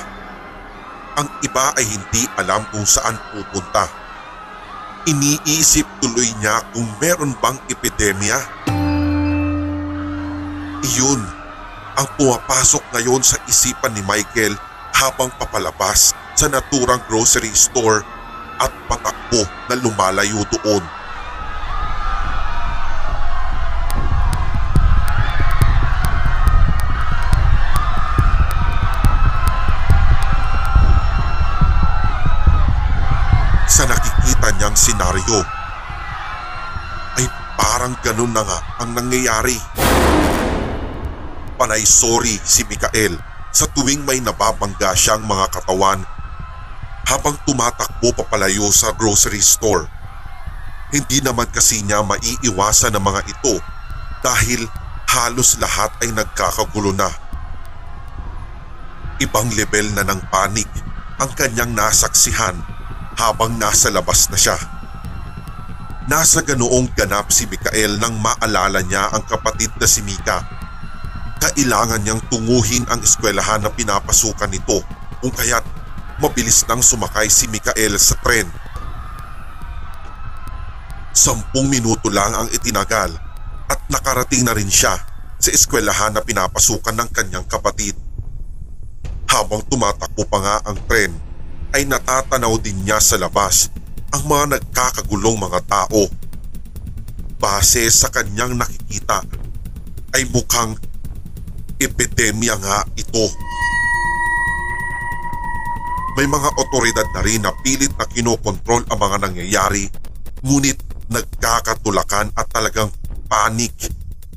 Ang 1.24 1.32
iba 1.40 1.72
ay 1.80 1.88
hindi 1.88 2.28
alam 2.36 2.68
kung 2.68 2.84
saan 2.84 3.16
pupunta. 3.32 4.07
Iniisip 5.08 5.88
tuloy 6.04 6.28
niya 6.44 6.60
kung 6.76 6.84
meron 7.00 7.32
bang 7.40 7.56
epidemya. 7.72 8.44
Iyon 10.84 11.22
ang 11.96 12.08
pumapasok 12.20 12.84
ngayon 12.92 13.24
sa 13.24 13.40
isipan 13.48 13.96
ni 13.96 14.04
Michael 14.04 14.60
habang 14.92 15.32
papalabas 15.40 16.12
sa 16.36 16.52
naturang 16.52 17.00
grocery 17.08 17.56
store 17.56 18.04
at 18.60 18.68
patakbo 18.92 19.48
na 19.72 19.80
lumalayo 19.80 20.44
doon. 20.52 20.84
Nakikita 34.68 34.76
niyang 34.76 34.76
senaryo 34.76 35.40
ay 37.18 37.26
parang 37.56 37.96
ganun 38.04 38.34
na 38.36 38.44
nga 38.44 38.60
ang 38.84 38.92
nangyayari. 38.92 39.56
Panay 41.58 41.88
sorry 41.88 42.36
si 42.44 42.68
Mikael 42.68 43.18
sa 43.50 43.66
tuwing 43.72 44.04
may 44.06 44.20
nababangga 44.20 44.94
siyang 44.94 45.26
mga 45.26 45.50
katawan 45.50 46.04
habang 47.08 47.40
tumatakbo 47.48 48.12
papalayo 48.14 48.68
sa 48.70 48.92
grocery 48.94 49.42
store. 49.42 49.88
Hindi 50.92 51.24
naman 51.24 51.48
kasi 51.50 51.82
niya 51.84 52.04
maiiwasan 52.04 52.96
ng 52.96 53.04
mga 53.04 53.22
ito 53.28 53.56
dahil 54.24 54.68
halos 55.08 55.56
lahat 55.58 55.92
ay 56.04 56.12
nagkakagulo 56.12 56.92
na. 56.92 57.10
Ibang 59.18 59.50
level 59.58 59.98
na 59.98 60.04
ng 60.06 60.22
panik 60.30 60.70
ang 61.18 61.32
kanyang 61.34 61.74
nasaksihan 61.74 62.77
habang 63.18 63.58
nasa 63.58 63.90
labas 63.90 64.30
na 64.30 64.38
siya. 64.38 64.56
Nasa 66.08 66.40
ganoong 66.46 66.94
ganap 66.96 67.34
si 67.34 67.50
Mikael 67.50 68.00
nang 68.00 68.16
maalala 68.22 68.80
niya 68.86 69.12
ang 69.12 69.26
kapatid 69.28 69.74
na 69.76 69.90
si 69.90 70.00
Mika. 70.06 70.40
Kailangan 71.38 72.00
niyang 72.00 72.24
tunguhin 72.32 72.88
ang 72.88 73.04
eskwelahan 73.04 73.66
na 73.66 73.74
pinapasukan 73.74 74.48
nito 74.48 74.86
kung 75.20 75.34
kaya't 75.34 75.66
mabilis 76.24 76.64
nang 76.70 76.80
sumakay 76.80 77.28
si 77.28 77.52
Mikael 77.52 78.00
sa 78.00 78.16
tren. 78.24 78.48
Sampung 81.12 81.68
minuto 81.68 82.08
lang 82.08 82.32
ang 82.32 82.48
itinagal 82.54 83.12
at 83.68 83.80
nakarating 83.92 84.48
na 84.48 84.56
rin 84.56 84.70
siya 84.70 84.96
sa 85.42 85.50
eskwelahan 85.52 86.16
na 86.16 86.24
pinapasukan 86.24 86.94
ng 86.94 87.10
kanyang 87.12 87.46
kapatid. 87.50 87.98
Habang 89.28 89.66
tumatakbo 89.68 90.24
pa 90.24 90.40
nga 90.40 90.56
ang 90.64 90.78
tren 90.88 91.27
ay 91.76 91.84
natatanaw 91.88 92.56
din 92.62 92.88
niya 92.88 93.02
sa 93.02 93.20
labas 93.20 93.72
ang 94.16 94.24
mga 94.28 94.60
nagkakagulong 94.60 95.36
mga 95.36 95.60
tao. 95.68 96.08
Base 97.38 97.86
sa 97.92 98.08
kanyang 98.10 98.56
nakikita 98.56 99.22
ay 100.16 100.26
mukhang 100.32 100.80
epidemya 101.78 102.58
nga 102.58 102.82
ito. 102.98 103.26
May 106.18 106.26
mga 106.26 106.50
otoridad 106.58 107.06
na 107.14 107.22
rin 107.22 107.46
na 107.46 107.54
pilit 107.62 107.94
na 107.94 108.10
kinokontrol 108.10 108.82
ang 108.90 108.98
mga 108.98 109.18
nangyayari 109.30 109.86
ngunit 110.42 110.82
nagkakatulakan 111.14 112.34
at 112.34 112.50
talagang 112.50 112.90
panik 113.30 113.74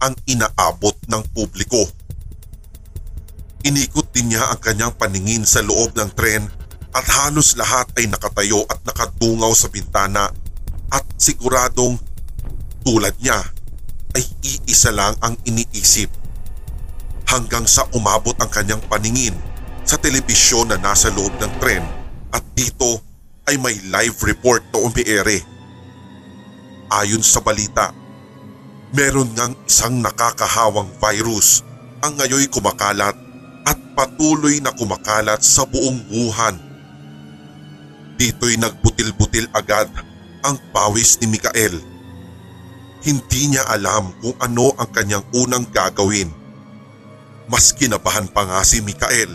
ang 0.05 0.13
inaabot 0.29 0.93
ng 1.09 1.23
publiko. 1.33 1.89
Inikot 3.65 4.13
din 4.13 4.33
niya 4.33 4.53
ang 4.53 4.61
kanyang 4.61 4.93
paningin 4.97 5.49
sa 5.49 5.65
loob 5.65 5.97
ng 5.97 6.11
tren 6.13 6.49
at 6.91 7.07
halos 7.07 7.55
lahat 7.55 7.87
ay 7.99 8.11
nakatayo 8.11 8.67
at 8.67 8.83
nakadungaw 8.83 9.55
sa 9.55 9.71
bintana 9.71 10.31
at 10.91 11.05
siguradong 11.15 11.99
tulad 12.83 13.15
niya 13.23 13.39
ay 14.19 14.25
iisa 14.43 14.91
lang 14.91 15.15
ang 15.23 15.39
iniisip. 15.47 16.11
Hanggang 17.31 17.63
sa 17.63 17.87
umabot 17.95 18.35
ang 18.43 18.51
kanyang 18.51 18.83
paningin 18.91 19.39
sa 19.87 19.95
telebisyon 19.95 20.75
na 20.75 20.79
nasa 20.83 21.15
loob 21.15 21.31
ng 21.39 21.53
tren 21.63 21.83
at 22.35 22.43
dito 22.59 22.99
ay 23.47 23.55
may 23.59 23.79
live 23.87 24.19
report 24.27 24.67
na 24.75 24.83
umiere. 24.83 25.43
Ayon 26.91 27.23
sa 27.23 27.39
balita, 27.39 27.95
meron 28.91 29.31
ngang 29.39 29.55
isang 29.63 30.03
nakakahawang 30.03 30.91
virus 30.99 31.63
ang 32.03 32.19
ngayoy 32.19 32.51
kumakalat 32.51 33.15
at 33.63 33.79
patuloy 33.95 34.59
na 34.59 34.75
kumakalat 34.75 35.39
sa 35.39 35.63
buong 35.63 36.03
Wuhan. 36.11 36.70
Dito'y 38.21 38.61
nagbutil-butil 38.61 39.49
agad 39.57 39.89
ang 40.45 40.61
pawis 40.77 41.17
ni 41.25 41.33
Mikael. 41.33 41.73
Hindi 43.01 43.49
niya 43.49 43.65
alam 43.65 44.13
kung 44.21 44.37
ano 44.37 44.77
ang 44.77 44.93
kanyang 44.93 45.25
unang 45.33 45.65
gagawin. 45.73 46.29
Mas 47.49 47.73
kinabahan 47.73 48.29
pa 48.29 48.45
nga 48.45 48.61
si 48.61 48.85
Mikael 48.85 49.33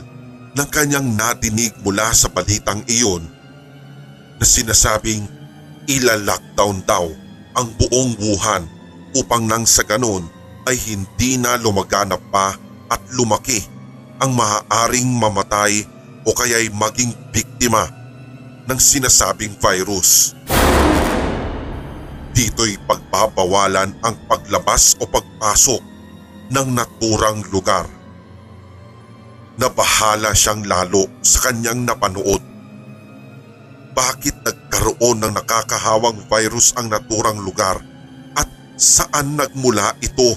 nang 0.53 0.69
kanyang 0.69 1.17
nadinig 1.17 1.73
mula 1.81 2.13
sa 2.13 2.29
balitang 2.29 2.85
iyon 2.85 3.25
na 4.37 4.45
sinasabing 4.45 5.25
ila-lockdown 5.89 6.85
daw 6.85 7.09
ang 7.57 7.67
buong 7.81 8.13
Wuhan 8.21 8.69
upang 9.17 9.49
nang 9.49 9.65
sa 9.65 9.81
ganon 9.81 10.29
ay 10.69 10.77
hindi 10.77 11.41
na 11.41 11.57
lumaganap 11.57 12.21
pa 12.29 12.53
at 12.93 13.01
lumaki 13.17 13.65
ang 14.21 14.37
maaaring 14.37 15.09
mamatay 15.09 15.81
o 16.21 16.29
kaya'y 16.37 16.69
maging 16.69 17.09
biktima 17.33 18.04
ng 18.65 18.79
sinasabing 18.81 19.53
virus. 19.61 20.33
Dito'y 22.35 22.75
pagbabawalan 22.83 23.95
ang 24.03 24.15
paglabas 24.27 24.97
o 24.99 25.07
pagpasok 25.07 25.81
ng 26.51 26.67
naturang 26.75 27.45
lugar. 27.53 27.87
Nabahala 29.55 30.35
siyang 30.35 30.67
lalo 30.67 31.07
sa 31.23 31.47
kanyang 31.47 31.87
napanood. 31.87 32.43
Bakit 33.95 34.43
nagkaroon 34.43 35.23
ng 35.23 35.31
nakakahawang 35.31 36.27
virus 36.27 36.75
ang 36.75 36.91
naturang 36.91 37.39
lugar 37.39 37.79
at 38.35 38.51
saan 38.75 39.39
nagmula 39.39 39.95
ito? 40.03 40.35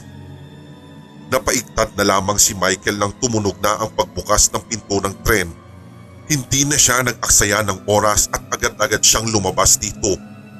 Napaigtad 1.34 1.98
na 1.98 2.06
lamang 2.06 2.38
si 2.38 2.54
Michael 2.54 3.02
nang 3.02 3.10
tumunog 3.18 3.58
na 3.58 3.74
ang 3.82 3.90
pagbukas 3.98 4.54
ng 4.54 4.62
pinto 4.70 5.02
ng 5.02 5.14
tren. 5.26 5.50
Hindi 6.28 6.68
na 6.68 6.76
siya 6.76 7.00
nag-aksaya 7.00 7.64
ng 7.64 7.88
oras 7.88 8.28
at 8.28 8.44
agad-agad 8.52 9.00
siyang 9.00 9.32
lumabas 9.32 9.80
dito 9.80 10.12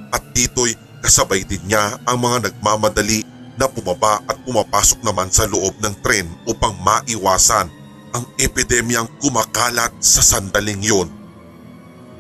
at 0.09 0.25
dito'y 0.33 0.73
kasabay 1.05 1.45
din 1.45 1.61
niya 1.69 2.01
ang 2.09 2.25
mga 2.25 2.49
nagmamadali 2.49 3.21
na 3.61 3.69
bumaba 3.69 4.25
at 4.25 4.39
pumapasok 4.49 5.05
naman 5.05 5.29
sa 5.29 5.45
loob 5.45 5.77
ng 5.85 5.95
tren 6.01 6.25
upang 6.49 6.73
maiwasan 6.81 7.69
ang 8.17 8.25
epidemyang 8.41 9.11
kumakalat 9.21 9.93
sa 10.01 10.25
sandaling 10.25 10.81
yon. 10.81 11.09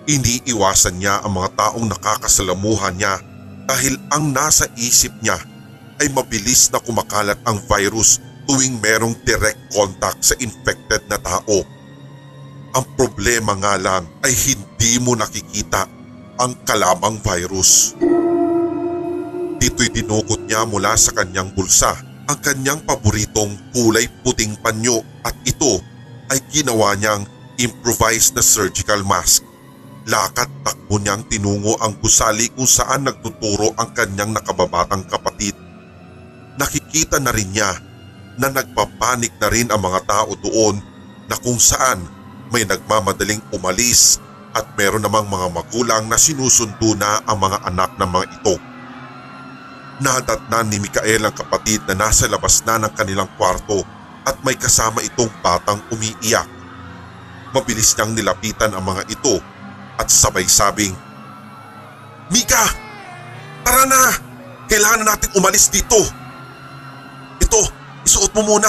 Iniiwasan 0.04 1.00
niya 1.00 1.24
ang 1.24 1.40
mga 1.40 1.56
taong 1.56 1.88
nakakasalamuhan 1.88 3.00
niya 3.00 3.16
dahil 3.64 3.96
ang 4.12 4.28
nasa 4.28 4.68
isip 4.76 5.12
niya 5.24 5.40
ay 6.04 6.12
mabilis 6.12 6.68
na 6.68 6.84
kumakalat 6.84 7.40
ang 7.48 7.56
virus 7.64 8.20
tuwing 8.44 8.76
merong 8.80 9.16
direct 9.24 9.60
contact 9.72 10.20
sa 10.20 10.34
infected 10.40 11.00
na 11.08 11.16
tao. 11.16 11.77
Ang 12.76 12.84
problema 13.00 13.56
nga 13.56 13.80
lang 13.80 14.04
ay 14.20 14.32
hindi 14.32 15.00
mo 15.00 15.16
nakikita 15.16 15.88
ang 16.36 16.52
kalamang 16.68 17.16
virus. 17.24 17.96
Dito'y 19.58 19.88
dinukot 19.88 20.44
niya 20.44 20.68
mula 20.68 20.92
sa 20.94 21.16
kanyang 21.16 21.50
bulsa 21.56 21.96
ang 22.28 22.38
kanyang 22.44 22.84
paboritong 22.84 23.72
kulay 23.72 24.04
puting 24.20 24.52
panyo 24.60 25.00
at 25.24 25.32
ito 25.48 25.80
ay 26.28 26.36
ginawa 26.52 26.92
niyang 26.92 27.24
improvised 27.56 28.36
na 28.36 28.44
surgical 28.44 29.00
mask. 29.00 29.48
Lakad 30.04 30.52
takbo 30.60 31.00
niyang 31.00 31.24
tinungo 31.24 31.80
ang 31.80 31.96
gusali 31.96 32.52
kung 32.52 32.68
saan 32.68 33.08
nagtuturo 33.08 33.72
ang 33.80 33.96
kanyang 33.96 34.36
nakababatang 34.36 35.08
kapatid. 35.08 35.56
Nakikita 36.60 37.16
na 37.16 37.32
rin 37.32 37.48
niya 37.48 37.80
na 38.36 38.52
nagpapanik 38.52 39.32
na 39.40 39.48
rin 39.48 39.72
ang 39.72 39.80
mga 39.80 40.04
tao 40.04 40.36
doon 40.36 40.76
na 41.32 41.36
kung 41.40 41.56
saan 41.56 42.17
may 42.48 42.64
nagmamadaling 42.64 43.44
umalis 43.52 44.20
at 44.56 44.64
meron 44.74 45.04
namang 45.04 45.28
mga 45.28 45.48
magulang 45.52 46.04
na 46.08 46.16
sinusundo 46.16 46.96
na 46.96 47.20
ang 47.28 47.38
mga 47.38 47.58
anak 47.68 47.90
ng 48.00 48.08
mga 48.08 48.26
ito. 48.40 48.54
Nadatnan 49.98 50.70
ni 50.70 50.78
Mikael 50.80 51.26
ang 51.26 51.34
kapatid 51.34 51.84
na 51.84 52.08
nasa 52.08 52.30
labas 52.30 52.62
na 52.64 52.80
ng 52.80 52.92
kanilang 52.94 53.28
kwarto 53.36 53.82
at 54.24 54.38
may 54.46 54.56
kasama 54.56 55.04
itong 55.04 55.30
batang 55.44 55.82
umiiyak. 55.92 56.46
Mabilis 57.52 57.96
niyang 57.96 58.12
nilapitan 58.14 58.72
ang 58.72 58.84
mga 58.84 59.08
ito 59.08 59.40
at 59.98 60.08
sabay 60.08 60.46
sabing, 60.46 60.94
Mika! 62.28 62.64
Tara 63.64 63.84
na! 63.88 64.02
Kailangan 64.68 65.00
na 65.00 65.16
natin 65.16 65.32
umalis 65.32 65.72
dito! 65.72 65.96
Ito, 67.40 67.60
isuot 68.04 68.32
mo 68.36 68.56
muna! 68.56 68.68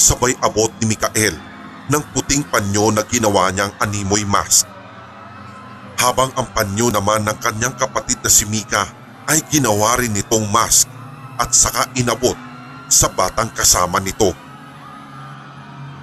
Sabay 0.00 0.32
abot 0.40 0.72
ni 0.80 0.96
Mikael 0.96 1.47
ng 1.88 2.02
puting 2.12 2.44
panyo 2.44 2.92
na 2.92 3.02
ginawa 3.08 3.48
niyang 3.48 3.72
animoy 3.80 4.24
mask. 4.28 4.68
Habang 5.98 6.30
ang 6.38 6.46
panyo 6.54 6.92
naman 6.92 7.26
ng 7.26 7.38
kanyang 7.42 7.74
kapatid 7.74 8.20
na 8.22 8.30
si 8.30 8.46
Mika 8.46 8.86
ay 9.26 9.42
ginawa 9.50 9.98
rin 9.98 10.14
nitong 10.14 10.46
mask 10.52 10.86
at 11.40 11.50
saka 11.50 11.90
inabot 11.98 12.36
sa 12.86 13.10
batang 13.10 13.50
kasama 13.50 13.98
nito. 13.98 14.30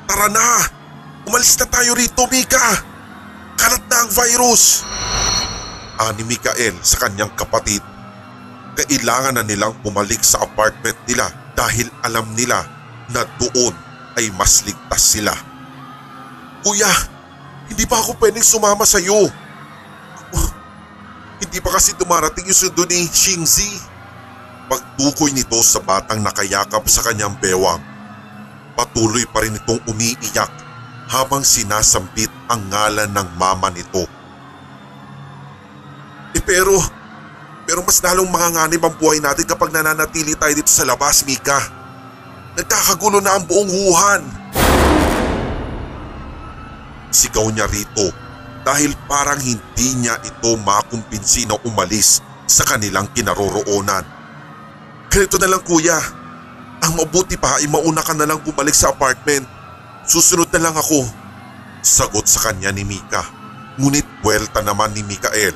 Tara 0.05 0.27
na! 0.29 0.49
Umalis 1.25 1.57
na 1.57 1.65
tayo 1.65 1.97
rito, 1.97 2.27
Mika! 2.29 2.81
Kalat 3.57 3.83
na 3.89 4.05
ang 4.05 4.11
virus! 4.13 4.85
Ani 5.95 6.27
Mikael 6.27 6.75
sa 6.83 7.07
kanyang 7.07 7.31
kapatid. 7.33 7.81
Kailangan 8.75 9.39
na 9.39 9.43
nilang 9.47 9.79
bumalik 9.79 10.19
sa 10.21 10.43
apartment 10.43 10.99
nila 11.07 11.31
dahil 11.55 11.87
alam 12.03 12.27
nila 12.35 12.67
na 13.15 13.23
doon 13.39 13.71
ay 14.19 14.27
mas 14.35 14.67
ligtas 14.67 15.15
sila. 15.15 15.54
Kuya, 16.65 16.89
hindi 17.69 17.85
pa 17.85 18.01
ako 18.01 18.17
pwedeng 18.17 18.41
sumama 18.41 18.89
sa 18.89 18.97
iyo. 18.97 19.29
Oh, 20.33 20.49
hindi 21.37 21.61
pa 21.61 21.77
kasi 21.77 21.93
dumarating 21.93 22.49
yung 22.49 22.57
sundo 22.57 22.89
ni 22.89 23.05
Xingzi. 23.05 23.93
Pagtukoy 24.65 25.29
nito 25.29 25.61
sa 25.61 25.77
batang 25.85 26.25
nakayakap 26.25 26.81
sa 26.89 27.05
kanyang 27.05 27.37
bewang. 27.37 27.77
Patuloy 28.73 29.29
pa 29.29 29.45
rin 29.45 29.53
itong 29.61 29.77
umiiyak 29.85 30.49
habang 31.05 31.45
sinasambit 31.45 32.33
ang 32.49 32.65
ngalan 32.73 33.13
ng 33.13 33.29
mama 33.37 33.69
nito. 33.69 34.09
Eh 36.33 36.41
pero, 36.41 36.73
pero 37.69 37.85
mas 37.85 38.01
lalong 38.01 38.25
manganganib 38.25 38.81
ang 38.81 38.97
buhay 38.97 39.21
natin 39.21 39.45
kapag 39.45 39.69
nananatili 39.69 40.33
tayo 40.33 40.53
dito 40.57 40.73
sa 40.73 40.81
labas, 40.81 41.21
Mika. 41.29 41.61
Nagkakagulo 42.57 43.21
na 43.21 43.37
ang 43.37 43.45
buong 43.45 43.69
Wuhan. 43.69 44.44
Sigaw 47.15 47.47
niya 47.47 47.63
rito 47.71 48.11
dahil 48.67 48.91
parang 49.07 49.39
hindi 49.39 49.87
niya 50.03 50.19
ito 50.19 50.59
makumpinsi 50.59 51.47
na 51.47 51.55
umalis 51.63 52.19
sa 52.43 52.67
kanilang 52.67 53.07
kinaroroonan. 53.15 54.03
Ganito 55.07 55.39
na 55.39 55.47
lang 55.47 55.63
kuya, 55.63 55.95
ang 56.83 56.99
mabuti 56.99 57.39
pa 57.39 57.55
ay 57.55 57.71
mauna 57.71 58.03
ka 58.03 58.11
na 58.11 58.27
lang 58.27 58.43
bumalik 58.43 58.75
sa 58.75 58.91
apartment. 58.91 59.47
Susunod 60.03 60.51
na 60.51 60.67
lang 60.67 60.75
ako. 60.75 61.07
Sagot 61.79 62.27
sa 62.27 62.51
kanya 62.51 62.75
ni 62.75 62.83
Mika. 62.83 63.23
Ngunit 63.79 64.03
buwelta 64.19 64.59
naman 64.59 64.91
ni 64.91 65.07
Mikael. 65.07 65.55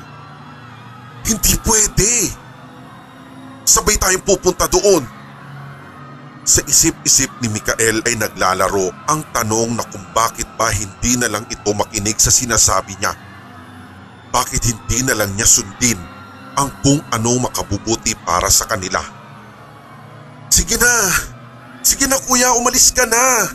Hindi 1.28 1.54
pwede. 1.60 2.32
Sabay 3.68 4.00
tayong 4.00 4.24
pupunta 4.24 4.64
doon. 4.64 5.04
Sa 6.50 6.66
isip-isip 6.66 7.30
ni 7.38 7.46
Mikael 7.46 8.02
ay 8.10 8.18
naglalaro 8.18 8.90
ang 9.06 9.22
tanong 9.30 9.78
na 9.78 9.86
kung 9.86 10.02
bakit 10.10 10.50
ba 10.58 10.66
hindi 10.74 11.14
na 11.14 11.30
lang 11.30 11.46
ito 11.46 11.70
makinig 11.70 12.18
sa 12.18 12.34
sinasabi 12.34 12.98
niya. 12.98 13.14
Bakit 14.34 14.58
hindi 14.66 15.06
na 15.06 15.14
lang 15.14 15.30
niya 15.38 15.46
sundin 15.46 15.94
ang 16.58 16.74
kung 16.82 16.98
ano 17.14 17.46
makabubuti 17.46 18.18
para 18.26 18.50
sa 18.50 18.66
kanila. 18.66 18.98
Sige 20.50 20.74
na, 20.74 20.90
sige 21.86 22.10
na 22.10 22.18
kuya 22.18 22.50
umalis 22.58 22.90
ka 22.90 23.06
na. 23.06 23.46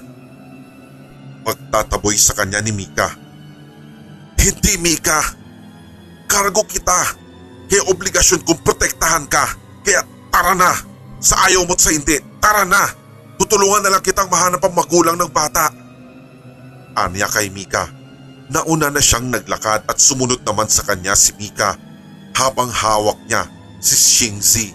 Pagtataboy 1.43 2.15
sa 2.15 2.31
kanya 2.31 2.63
ni 2.63 2.71
Mika. 2.71 3.11
Hindi 4.39 4.79
Mika, 4.79 5.19
kargo 6.31 6.63
kita. 6.63 7.11
Kaya 7.67 7.91
obligasyon 7.91 8.47
kong 8.47 8.63
protektahan 8.63 9.27
ka. 9.27 9.51
Kaya 9.83 9.99
tara 10.31 10.55
na. 10.55 10.71
Sa 11.19 11.43
ayaw 11.43 11.67
mo't 11.67 11.83
sa 11.83 11.91
hindi, 11.91 12.34
tara 12.45 12.61
na. 12.61 12.85
Tutulungan 13.41 13.81
na 13.81 13.97
lang 13.97 14.05
kitang 14.05 14.29
mahanap 14.29 14.61
ang 14.61 14.77
magulang 14.77 15.17
ng 15.17 15.33
bata. 15.33 15.73
Anya 16.93 17.25
kay 17.25 17.49
Mika. 17.49 17.89
Nauna 18.53 18.93
na 18.93 19.01
siyang 19.01 19.33
naglakad 19.33 19.89
at 19.89 19.97
sumunod 19.97 20.45
naman 20.45 20.69
sa 20.69 20.85
kanya 20.85 21.17
si 21.17 21.33
Mika 21.41 21.73
habang 22.37 22.69
hawak 22.69 23.17
niya 23.25 23.49
si 23.81 23.97
Shingzi. 23.97 24.69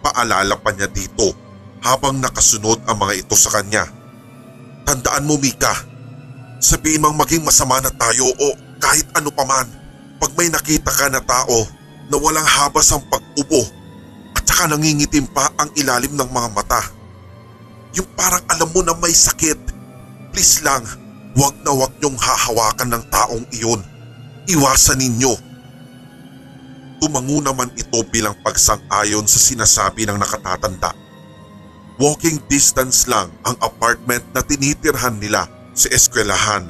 Paalala 0.00 0.56
pa 0.56 0.72
niya 0.72 0.88
dito 0.88 1.36
habang 1.84 2.16
nakasunod 2.16 2.80
ang 2.88 2.96
mga 2.96 3.20
ito 3.20 3.36
sa 3.36 3.60
kanya. 3.60 3.84
Tandaan 4.88 5.28
mo 5.28 5.36
Mika, 5.36 5.76
sabihin 6.64 7.04
mang 7.04 7.14
maging 7.20 7.44
masama 7.44 7.84
na 7.84 7.92
tayo 7.92 8.24
o 8.24 8.46
kahit 8.80 9.04
ano 9.12 9.28
paman, 9.28 9.68
pag 10.16 10.32
may 10.32 10.48
nakita 10.48 10.88
ka 10.88 11.12
na 11.12 11.20
tao 11.20 11.68
na 12.08 12.16
walang 12.16 12.48
habas 12.48 12.88
ang 12.88 13.04
pag-ubo 13.12 13.83
at 14.44 14.52
saka 14.52 14.76
nangingitim 14.76 15.24
pa 15.32 15.48
ang 15.56 15.72
ilalim 15.72 16.12
ng 16.12 16.28
mga 16.28 16.48
mata. 16.52 16.84
Yung 17.96 18.04
parang 18.12 18.44
alam 18.52 18.68
mo 18.76 18.84
na 18.84 18.92
may 19.00 19.16
sakit, 19.16 19.56
please 20.36 20.60
lang, 20.60 20.84
wag 21.32 21.56
na 21.64 21.72
wag 21.72 21.88
niyong 21.96 22.20
hahawakan 22.20 22.92
ng 22.92 23.04
taong 23.08 23.44
iyon. 23.56 23.80
Iwasan 24.44 25.00
ninyo. 25.00 25.32
Tumango 27.00 27.40
naman 27.40 27.72
ito 27.72 28.04
bilang 28.12 28.36
pagsang-ayon 28.44 29.24
sa 29.24 29.40
sinasabi 29.40 30.04
ng 30.04 30.20
nakatatanda. 30.20 30.92
Walking 31.96 32.44
distance 32.44 33.08
lang 33.08 33.32
ang 33.48 33.56
apartment 33.64 34.28
na 34.36 34.44
tinitirhan 34.44 35.16
nila 35.16 35.48
sa 35.72 35.88
eskwelahan 35.88 36.68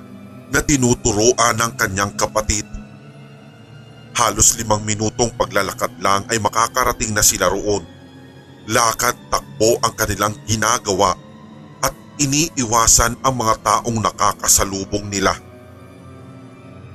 na 0.54 0.62
tinuturoan 0.62 1.58
ng 1.58 1.72
kanyang 1.74 2.14
kapatid. 2.14 2.70
Halos 4.14 4.54
limang 4.54 4.86
minutong 4.86 5.34
paglalakad 5.34 5.90
lang 5.98 6.22
ay 6.30 6.38
makakarating 6.38 7.10
na 7.10 7.22
sila 7.22 7.50
roon. 7.50 7.82
Lakad 8.70 9.18
takbo 9.26 9.76
ang 9.82 9.92
kanilang 9.98 10.38
ginagawa 10.46 11.18
at 11.82 11.90
iniiwasan 12.22 13.18
ang 13.26 13.34
mga 13.34 13.54
taong 13.60 13.98
nakakasalubong 13.98 15.10
nila. 15.10 15.34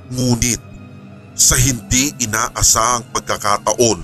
Ngunit 0.09 0.63
sa 1.35 1.59
hindi 1.59 2.15
inaasahang 2.23 3.11
pagkakataon 3.11 3.99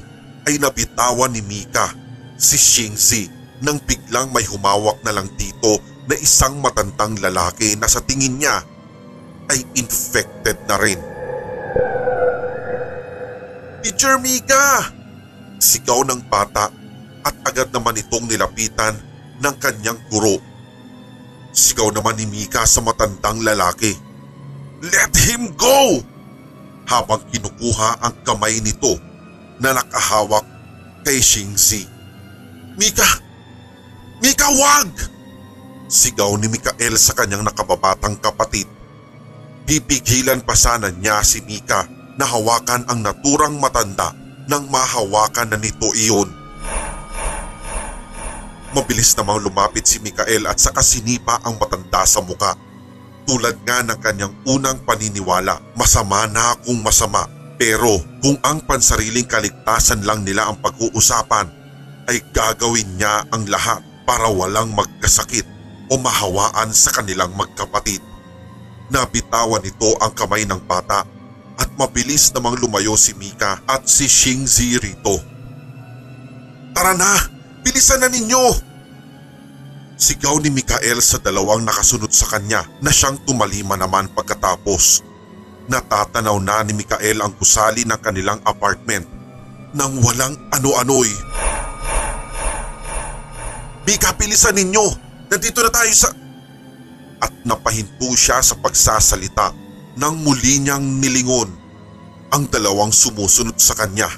ay 0.45 0.59
nabitawan 0.59 1.31
ni 1.31 1.41
Mika 1.41 1.89
si 2.35 2.59
Shingzi 2.59 3.31
nang 3.63 3.79
biglang 3.81 4.29
may 4.35 4.43
humawak 4.43 4.99
na 5.07 5.15
lang 5.15 5.31
dito 5.39 5.79
na 6.05 6.19
isang 6.19 6.59
matandang 6.59 7.17
lalaki 7.23 7.79
na 7.79 7.87
sa 7.87 8.03
tingin 8.03 8.37
niya 8.37 8.61
ay 9.49 9.63
infected 9.79 10.59
na 10.67 10.75
rin. 10.77 11.14
Teacher 13.85 14.17
Mika! 14.17 14.81
Sigaw 15.61 16.01
ng 16.09 16.25
bata 16.25 16.73
at 17.21 17.35
agad 17.45 17.69
naman 17.69 17.93
itong 17.93 18.25
nilapitan 18.25 18.97
ng 19.37 19.55
kanyang 19.61 20.01
guro. 20.09 20.41
Sigaw 21.53 21.93
naman 21.93 22.17
ni 22.17 22.25
Mika 22.25 22.65
sa 22.65 22.81
matandang 22.81 23.45
lalaki. 23.45 23.93
Let 24.81 25.13
him 25.29 25.53
go! 25.53 26.01
Habang 26.89 27.29
kinukuha 27.29 28.01
ang 28.01 28.25
kamay 28.25 28.57
nito 28.57 28.97
na 29.61 29.77
nakahawak 29.77 30.49
kay 31.05 31.21
Shingzi. 31.21 31.85
Mika! 32.81 33.21
Mika 34.17 34.49
wag! 34.49 34.89
Sigaw 35.85 36.33
ni 36.41 36.49
Mikael 36.49 36.97
sa 36.97 37.13
kanyang 37.13 37.45
nakababatang 37.45 38.17
kapatid. 38.17 38.65
Pipigilan 39.69 40.41
pa 40.41 40.57
sana 40.57 40.89
niya 40.89 41.21
si 41.21 41.45
Mika 41.45 42.04
na 42.15 42.25
hawakan 42.27 42.87
ang 42.87 42.99
naturang 43.03 43.59
matanda 43.59 44.15
nang 44.45 44.67
mahawakan 44.71 45.51
na 45.51 45.57
nito 45.59 45.91
iyon. 45.95 46.29
Mabilis 48.75 49.15
namang 49.15 49.39
lumapit 49.39 49.87
si 49.87 50.03
Mikael 50.03 50.51
at 50.51 50.59
saka 50.59 50.83
sinipa 50.83 51.39
ang 51.47 51.55
matanda 51.55 52.03
sa 52.03 52.19
muka. 52.19 52.59
Tulad 53.25 53.63
nga 53.63 53.81
ng 53.81 53.99
kanyang 54.03 54.35
unang 54.45 54.83
paniniwala, 54.83 55.57
masama 55.73 56.27
na 56.27 56.53
kung 56.61 56.83
masama. 56.83 57.25
Pero 57.55 58.03
kung 58.19 58.35
ang 58.43 58.59
pansariling 58.67 59.25
kaligtasan 59.25 60.03
lang 60.03 60.27
nila 60.27 60.51
ang 60.51 60.59
pag-uusapan, 60.59 61.47
ay 62.11 62.19
gagawin 62.35 62.99
niya 62.99 63.23
ang 63.31 63.47
lahat 63.47 63.81
para 64.05 64.27
walang 64.29 64.75
magkasakit 64.75 65.47
o 65.89 65.97
mahawaan 65.97 66.69
sa 66.75 66.93
kanilang 66.93 67.33
magkapatid. 67.33 68.03
Nabitawan 68.91 69.63
nito 69.65 69.97
ang 70.03 70.13
kamay 70.13 70.45
ng 70.45 70.61
bata 70.67 71.14
at 71.55 71.69
mabilis 71.79 72.31
namang 72.35 72.59
lumayo 72.59 72.95
si 72.99 73.15
Mika 73.15 73.63
at 73.67 73.87
si 73.87 74.07
Shingzi 74.07 74.79
rito. 74.79 75.19
Tara 76.75 76.91
na! 76.95 77.11
Bilisan 77.63 78.03
na 78.03 78.11
ninyo! 78.11 78.75
Sigaw 79.95 80.43
ni 80.43 80.51
Mikael 80.51 80.99
sa 80.99 81.23
dalawang 81.23 81.63
nakasunod 81.63 82.11
sa 82.11 82.35
kanya 82.35 82.67
na 82.83 82.91
siyang 82.91 83.15
tumalima 83.23 83.79
naman 83.79 84.11
pagkatapos. 84.11 84.99
Natatanaw 85.71 86.35
na 86.43 86.61
ni 86.67 86.75
Mikael 86.75 87.23
ang 87.23 87.31
gusali 87.39 87.87
ng 87.87 87.99
kanilang 88.03 88.43
apartment 88.43 89.07
nang 89.71 89.95
walang 90.03 90.35
ano-ano'y. 90.51 91.15
Mika, 93.87 94.11
bilisan 94.19 94.59
ninyo! 94.59 94.85
Nandito 95.31 95.63
na 95.63 95.71
tayo 95.71 95.93
sa... 95.95 96.11
At 97.23 97.31
napahinto 97.47 98.11
siya 98.13 98.43
sa 98.43 98.59
pagsasalita 98.59 99.64
nang 99.95 100.19
muli 100.19 100.59
niyang 100.59 100.99
nilingon 100.99 101.47
ang 102.35 102.51
dalawang 102.51 102.91
sumusunod 102.91 103.55
sa 103.55 103.79
kanya. 103.79 104.11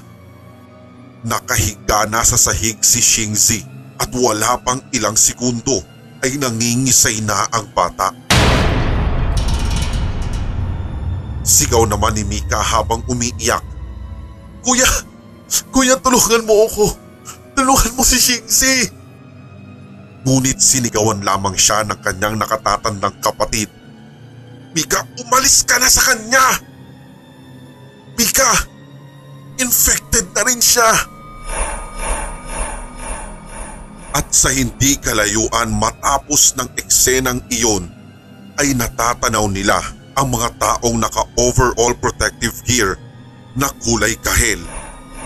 Nakahiga 1.22 2.06
na 2.10 2.22
sa 2.26 2.34
sahig 2.34 2.82
si 2.82 2.98
Shingzi 2.98 3.62
at 3.98 4.10
wala 4.14 4.58
pang 4.62 4.82
ilang 4.90 5.14
segundo 5.14 5.82
ay 6.22 6.34
nangingisay 6.38 7.22
na 7.22 7.46
ang 7.54 7.70
bata. 7.74 8.10
Sigaw 11.46 11.86
naman 11.86 12.18
ni 12.18 12.26
Mika 12.26 12.58
habang 12.58 13.06
umiiyak. 13.06 13.62
Kuya! 14.66 14.86
Kuya 15.70 15.96
tulungan 16.02 16.44
mo 16.44 16.66
ako! 16.66 16.86
Tulungan 17.54 17.94
mo 17.94 18.02
si 18.02 18.18
Shingzi! 18.18 18.90
Ngunit 20.26 20.58
sinigawan 20.58 21.22
lamang 21.22 21.54
siya 21.54 21.86
ng 21.86 22.02
kanyang 22.02 22.36
nakatatandang 22.36 23.16
kapatid. 23.22 23.77
Mika, 24.76 25.00
umalis 25.16 25.64
ka 25.64 25.80
na 25.80 25.88
sa 25.88 26.04
kanya! 26.12 26.60
Mika! 28.18 28.50
Infected 29.58 30.28
na 30.36 30.42
rin 30.44 30.60
siya! 30.60 30.90
At 34.12 34.34
sa 34.34 34.50
hindi 34.50 34.98
kalayuan 34.98 35.72
matapos 35.72 36.58
ng 36.58 36.68
eksenang 36.76 37.44
iyon 37.54 37.86
ay 38.58 38.74
natatanaw 38.74 39.46
nila 39.46 39.78
ang 40.18 40.34
mga 40.34 40.58
taong 40.58 40.98
naka-overall 40.98 41.94
protective 42.02 42.56
gear 42.66 42.98
na 43.54 43.70
kulay 43.86 44.18
kahel. 44.18 44.58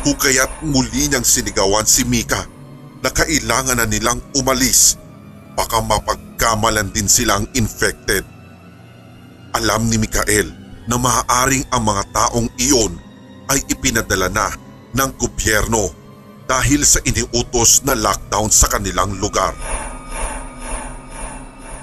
Kung 0.05 0.19
kaya't 0.21 0.61
muli 0.67 1.09
niyang 1.09 1.25
sinigawan 1.25 1.89
si 1.89 2.05
Mika 2.05 2.45
na 3.01 3.09
kailangan 3.09 3.81
na 3.81 3.87
nilang 3.89 4.21
umalis 4.37 5.01
baka 5.57 5.81
mapagkamalan 5.81 6.93
din 6.93 7.09
silang 7.09 7.49
infected. 7.57 8.25
Alam 9.53 9.93
ni 9.93 10.01
Mikael 10.01 10.49
na 10.89 10.97
maaaring 10.97 11.69
ang 11.69 11.85
mga 11.85 12.03
taong 12.09 12.49
iyon 12.57 12.97
ay 13.53 13.61
ipinadala 13.69 14.33
na 14.33 14.49
ng 14.97 15.11
gobyerno 15.21 15.93
dahil 16.49 16.81
sa 16.89 17.05
iniutos 17.05 17.85
na 17.85 17.93
lockdown 17.93 18.49
sa 18.49 18.73
kanilang 18.73 19.13
lugar. 19.21 19.53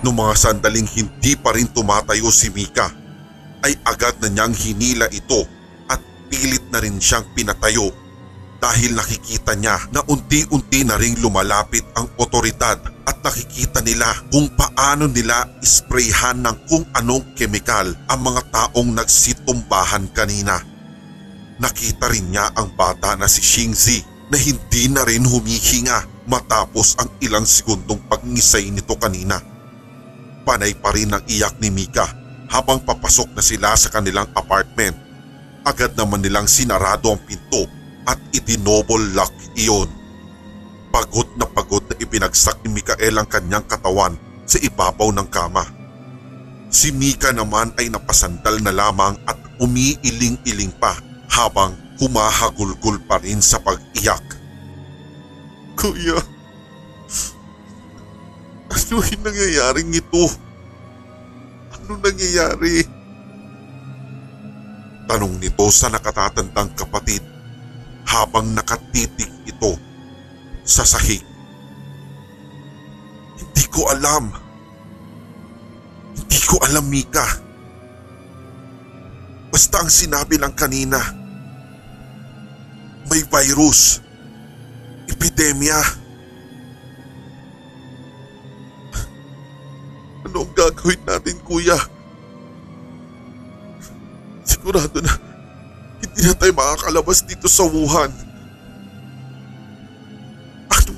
Noong 0.01 0.17
mga 0.17 0.33
sandaling 0.33 0.89
hindi 0.97 1.37
pa 1.37 1.53
rin 1.53 1.69
tumatayo 1.69 2.33
si 2.33 2.49
Mika, 2.49 2.89
ay 3.61 3.77
agad 3.85 4.17
na 4.23 4.31
niyang 4.31 4.55
hinila 4.55 5.05
ito 5.11 5.45
at 5.91 5.99
pilit 6.31 6.63
na 6.73 6.79
rin 6.81 6.97
siyang 6.97 7.27
pinatayo 7.35 7.91
dahil 8.57 8.95
nakikita 8.95 9.53
niya 9.53 9.77
na 9.93 10.01
unti-unti 10.07 10.87
na 10.87 10.97
ring 10.97 11.19
lumalapit 11.19 11.78
ang 11.95 12.07
otoridad 12.17 12.77
at 13.07 13.17
nakikita 13.25 13.81
nila 13.81 14.09
kung 14.29 14.49
paano 14.53 15.09
nila 15.09 15.47
isprayhan 15.63 16.43
ng 16.43 16.57
kung 16.69 16.85
anong 16.93 17.33
kemikal 17.33 17.89
ang 18.07 18.19
mga 18.21 18.41
taong 18.51 18.93
nagsitumbahan 18.93 20.09
kanina. 20.13 20.61
Nakita 21.59 22.07
rin 22.07 22.31
niya 22.31 22.53
ang 22.55 22.71
bata 22.77 23.19
na 23.19 23.27
si 23.27 23.43
Shingzi 23.43 23.99
na 24.29 24.37
hindi 24.37 24.87
na 24.87 25.03
rin 25.03 25.25
humihinga 25.25 26.29
matapos 26.29 26.95
ang 27.01 27.09
ilang 27.19 27.43
segundong 27.43 27.99
pagngisay 28.05 28.69
nito 28.69 28.95
kanina. 28.95 29.41
Panay 30.45 30.77
pa 30.77 30.93
rin 30.93 31.11
ang 31.11 31.25
iyak 31.25 31.57
ni 31.59 31.73
Mika 31.73 32.05
habang 32.49 32.81
papasok 32.81 33.33
na 33.35 33.43
sila 33.43 33.73
sa 33.75 33.89
kanilang 33.91 34.29
apartment. 34.33 34.95
Agad 35.65 35.93
naman 35.97 36.23
nilang 36.23 36.47
sinarado 36.47 37.13
ang 37.13 37.21
pinto 37.21 37.67
at 38.07 38.17
idinobol 38.33 39.01
lock 39.13 39.33
iyon. 39.53 39.89
Pagod 40.89 41.29
na 41.37 41.45
pagod 41.45 41.78
na 41.99 42.07
ibinagsak 42.07 42.63
ni 42.63 42.79
Mikael 42.79 43.19
ang 43.19 43.27
kanyang 43.27 43.67
katawan 43.67 44.15
sa 44.47 44.55
ibabaw 44.63 45.11
ng 45.11 45.27
kama. 45.27 45.67
Si 46.71 46.95
Mika 46.95 47.35
naman 47.35 47.75
ay 47.75 47.91
napasandal 47.91 48.63
na 48.63 48.71
lamang 48.71 49.19
at 49.27 49.35
umiiling-iling 49.59 50.71
pa 50.79 50.95
habang 51.27 51.75
humahagulgul 51.99 53.03
pa 53.03 53.19
rin 53.19 53.43
sa 53.43 53.59
pag-iyak. 53.59 54.23
Kuya, 55.75 56.15
ano 58.69 58.95
yung 59.03 59.23
nangyayaring 59.25 59.91
ito? 59.91 60.23
Ano 61.75 61.99
nangyayari? 61.99 62.87
Tanong 65.09 65.35
nito 65.41 65.65
sa 65.73 65.89
nakatatandang 65.91 66.77
kapatid 66.77 67.25
habang 68.05 68.53
nakatitig 68.53 69.33
ito 69.49 69.73
sa 70.61 70.85
sahig. 70.85 71.28
Hindi 73.39 73.63
ko 73.71 73.87
alam. 73.87 74.29
Hindi 76.15 76.39
ko 76.43 76.55
alam, 76.61 76.85
Mika. 76.91 77.25
Basta 79.49 79.81
ang 79.81 79.89
sinabi 79.89 80.37
lang 80.37 80.53
kanina, 80.53 81.01
may 83.09 83.25
virus, 83.25 83.97
epidemya. 85.09 85.81
Ano 90.29 90.45
ang 90.45 90.53
gagawin 90.53 91.01
natin, 91.01 91.41
kuya? 91.41 91.79
Sigurado 94.45 95.01
na 95.01 95.17
hindi 95.99 96.21
na 96.23 96.33
tayo 96.37 96.53
makakalabas 96.53 97.25
dito 97.25 97.49
sa 97.49 97.65
Wuhan. 97.65 98.28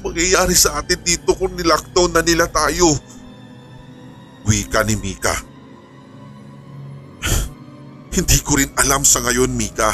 Mangyayari 0.02 0.58
sa 0.58 0.82
atin 0.82 0.98
dito 1.06 1.38
kung 1.38 1.54
nilockdown 1.54 2.10
na 2.18 2.26
nila 2.26 2.50
tayo? 2.50 2.98
Wika 4.50 4.82
ni 4.82 4.98
Mika. 4.98 5.38
Hindi 8.18 8.38
ko 8.42 8.58
rin 8.58 8.74
alam 8.82 9.06
sa 9.06 9.22
ngayon, 9.22 9.54
Mika. 9.54 9.94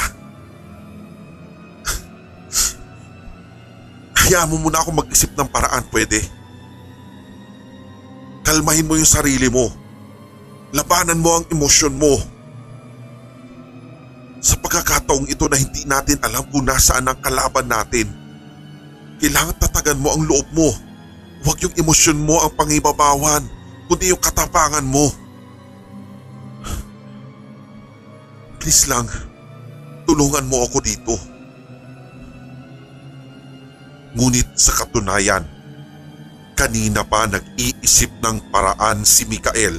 Hayaan 4.24 4.48
mo 4.48 4.56
muna 4.64 4.80
ako 4.80 5.04
mag-isip 5.04 5.36
ng 5.36 5.52
paraan, 5.52 5.84
pwede? 5.92 6.24
Kalmahin 8.48 8.88
mo 8.88 8.96
yung 8.96 9.04
sarili 9.04 9.52
mo. 9.52 9.68
Labanan 10.72 11.20
mo 11.20 11.36
ang 11.36 11.44
emosyon 11.52 12.00
mo. 12.00 12.16
Sa 14.40 14.56
pagkakataong 14.56 15.28
ito 15.28 15.44
na 15.52 15.60
hindi 15.60 15.84
natin 15.84 16.16
alam 16.24 16.48
kung 16.48 16.64
nasaan 16.64 17.12
ang 17.12 17.20
kalaban 17.20 17.68
natin, 17.68 18.08
kailangan 19.18 19.58
tatagan 19.58 19.98
mo 19.98 20.14
ang 20.14 20.22
loob 20.24 20.46
mo. 20.54 20.70
Huwag 21.42 21.58
yung 21.62 21.74
emosyon 21.74 22.18
mo 22.18 22.38
ang 22.42 22.54
pangibabawan, 22.54 23.46
kundi 23.86 24.10
yung 24.10 24.22
katapangan 24.22 24.86
mo. 24.86 25.10
Please 28.58 28.90
lang, 28.90 29.06
tulungan 30.06 30.46
mo 30.50 30.66
ako 30.66 30.78
dito. 30.82 31.14
Ngunit 34.18 34.58
sa 34.58 34.74
katunayan, 34.82 35.46
kanina 36.58 37.06
pa 37.06 37.30
nag-iisip 37.30 38.18
ng 38.18 38.50
paraan 38.50 39.06
si 39.06 39.22
Mikael 39.30 39.78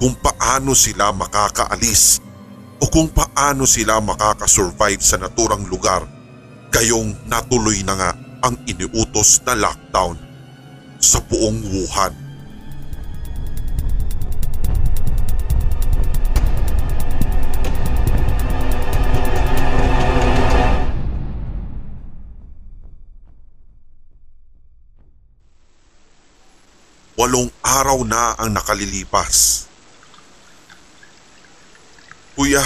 kung 0.00 0.16
paano 0.16 0.72
sila 0.72 1.12
makakaalis 1.12 2.24
o 2.80 2.88
kung 2.88 3.12
paano 3.12 3.68
sila 3.68 4.00
makakasurvive 4.00 5.02
sa 5.02 5.18
naturang 5.20 5.66
lugar 5.68 6.06
gayong 6.70 7.12
natuloy 7.26 7.82
na 7.82 7.94
nga 7.98 8.10
ang 8.42 8.54
iniutos 8.70 9.42
na 9.42 9.58
lockdown 9.58 10.14
sa 11.02 11.18
buong 11.26 11.58
Wuhan. 11.66 12.14
Walong 27.18 27.50
araw 27.66 28.06
na 28.06 28.38
ang 28.38 28.54
nakalilipas. 28.54 29.66
Kuya, 32.38 32.62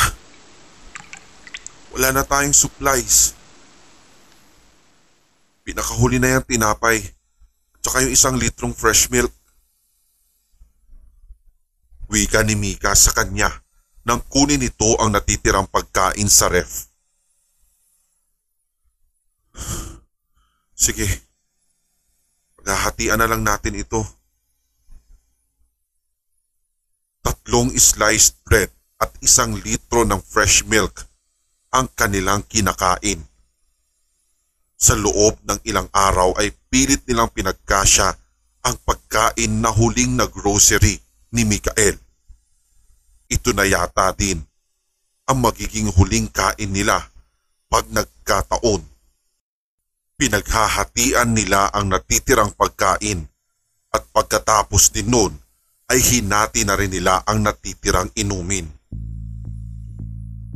wala 1.97 2.13
na 2.13 2.21
tayong 2.21 2.53
supplies. 2.53 3.33
Pinakahuli 5.62 6.18
na 6.18 6.38
yung 6.38 6.46
tinapay. 6.46 6.98
Tsaka 7.83 8.07
yung 8.07 8.14
isang 8.14 8.35
litrong 8.38 8.75
fresh 8.75 9.11
milk. 9.11 9.31
Wika 12.11 12.44
ni 12.44 12.59
Mika 12.59 12.92
sa 12.92 13.14
kanya 13.14 13.48
nang 14.03 14.20
kunin 14.27 14.59
nito 14.59 14.98
ang 14.98 15.14
natitirang 15.14 15.70
pagkain 15.70 16.27
sa 16.27 16.51
ref. 16.51 16.90
Sige, 20.75 21.07
paghahatian 22.59 23.22
na 23.22 23.31
lang 23.31 23.46
natin 23.46 23.79
ito. 23.79 24.03
Tatlong 27.22 27.70
sliced 27.79 28.42
bread 28.42 28.75
at 28.98 29.14
isang 29.22 29.55
litro 29.62 30.03
ng 30.03 30.18
fresh 30.18 30.66
milk 30.66 31.07
ang 31.70 31.87
kanilang 31.94 32.42
kinakain. 32.51 33.22
Sa 34.83 34.99
loob 34.99 35.38
ng 35.47 35.62
ilang 35.62 35.87
araw 35.95 36.35
ay 36.42 36.51
pilit 36.66 37.07
nilang 37.07 37.31
pinagkasya 37.31 38.18
ang 38.66 38.77
pagkain 38.83 39.62
na 39.62 39.71
huling 39.71 40.18
na 40.18 40.27
grocery 40.27 40.99
ni 41.31 41.47
Mikael. 41.47 41.95
Ito 43.31 43.55
na 43.55 43.62
yata 43.62 44.11
din 44.11 44.42
ang 45.31 45.38
magiging 45.38 45.87
huling 45.87 46.27
kain 46.35 46.75
nila 46.75 46.99
pag 47.71 47.87
nagkataon. 47.95 48.83
Pinaghahatian 50.18 51.31
nila 51.31 51.71
ang 51.71 51.87
natitirang 51.87 52.51
pagkain 52.59 53.23
at 53.95 54.03
pagkatapos 54.11 54.90
din 54.90 55.14
nun 55.14 55.33
ay 55.95 56.03
hinati 56.03 56.66
na 56.66 56.75
rin 56.75 56.90
nila 56.90 57.23
ang 57.23 57.38
natitirang 57.47 58.11
inumin. 58.18 58.66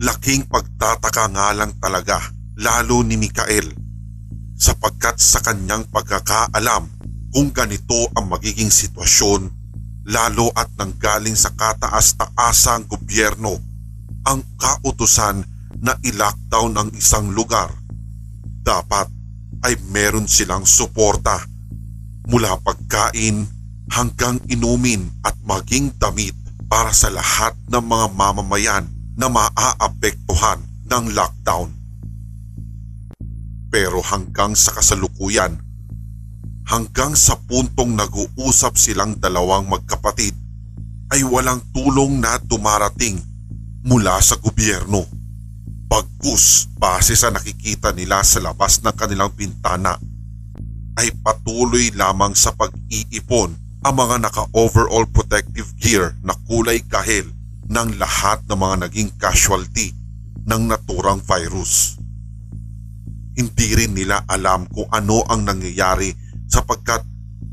Laking 0.02 0.50
pagtataka 0.50 1.30
nga 1.30 1.54
lang 1.54 1.78
talaga 1.78 2.18
lalo 2.58 3.06
ni 3.06 3.14
Mikael 3.14 3.85
sapagkat 4.56 5.20
sa 5.20 5.44
kanyang 5.44 5.84
pagkakaalam 5.92 6.88
kung 7.30 7.52
ganito 7.52 8.08
ang 8.16 8.32
magiging 8.32 8.72
sitwasyon 8.72 9.52
lalo 10.06 10.54
at 10.54 10.70
nanggaling 10.78 11.34
sa 11.34 11.50
kataas-taasang 11.52 12.86
gobyerno 12.86 13.58
ang 14.26 14.42
kautusan 14.58 15.42
na 15.82 15.94
i-lockdown 16.02 16.72
ang 16.78 16.88
isang 16.94 17.30
lugar. 17.34 17.70
Dapat 18.62 19.10
ay 19.66 19.78
meron 19.90 20.26
silang 20.30 20.66
suporta 20.66 21.42
mula 22.26 22.58
pagkain 22.62 23.46
hanggang 23.90 24.42
inumin 24.50 25.06
at 25.22 25.34
maging 25.46 25.94
damit 25.98 26.34
para 26.66 26.90
sa 26.90 27.10
lahat 27.10 27.54
ng 27.70 27.82
mga 27.82 28.06
mamamayan 28.14 28.84
na 29.14 29.30
maaapektuhan 29.30 30.58
ng 30.90 31.04
lockdown. 31.14 31.70
Pero 33.68 34.00
hanggang 34.00 34.54
sa 34.54 34.74
kasalukuyan, 34.76 35.58
hanggang 36.66 37.14
sa 37.14 37.38
puntong 37.38 37.94
nag-uusap 37.94 38.74
silang 38.78 39.18
dalawang 39.18 39.66
magkapatid, 39.70 40.34
ay 41.14 41.22
walang 41.22 41.62
tulong 41.70 42.18
na 42.18 42.38
dumarating 42.42 43.22
mula 43.86 44.18
sa 44.18 44.34
gobyerno. 44.38 45.06
Pagkus 45.86 46.66
base 46.74 47.14
sa 47.14 47.30
nakikita 47.30 47.94
nila 47.94 48.26
sa 48.26 48.42
labas 48.42 48.82
ng 48.82 48.90
kanilang 48.90 49.30
pintana 49.30 49.94
ay 50.98 51.14
patuloy 51.22 51.94
lamang 51.94 52.34
sa 52.34 52.50
pag-iipon 52.50 53.54
ang 53.86 53.94
mga 53.94 54.26
naka-overall 54.26 55.06
protective 55.06 55.70
gear 55.78 56.18
na 56.26 56.34
kulay 56.50 56.82
kahel 56.82 57.30
ng 57.70 57.88
lahat 58.02 58.42
ng 58.50 58.58
mga 58.58 58.76
naging 58.90 59.10
casualty 59.14 59.94
ng 60.42 60.66
naturang 60.66 61.22
virus. 61.22 61.94
Hindi 63.36 63.76
rin 63.76 63.92
nila 63.92 64.24
alam 64.24 64.64
kung 64.72 64.88
ano 64.88 65.20
ang 65.28 65.44
nangyayari 65.44 66.10
sapagkat 66.48 67.04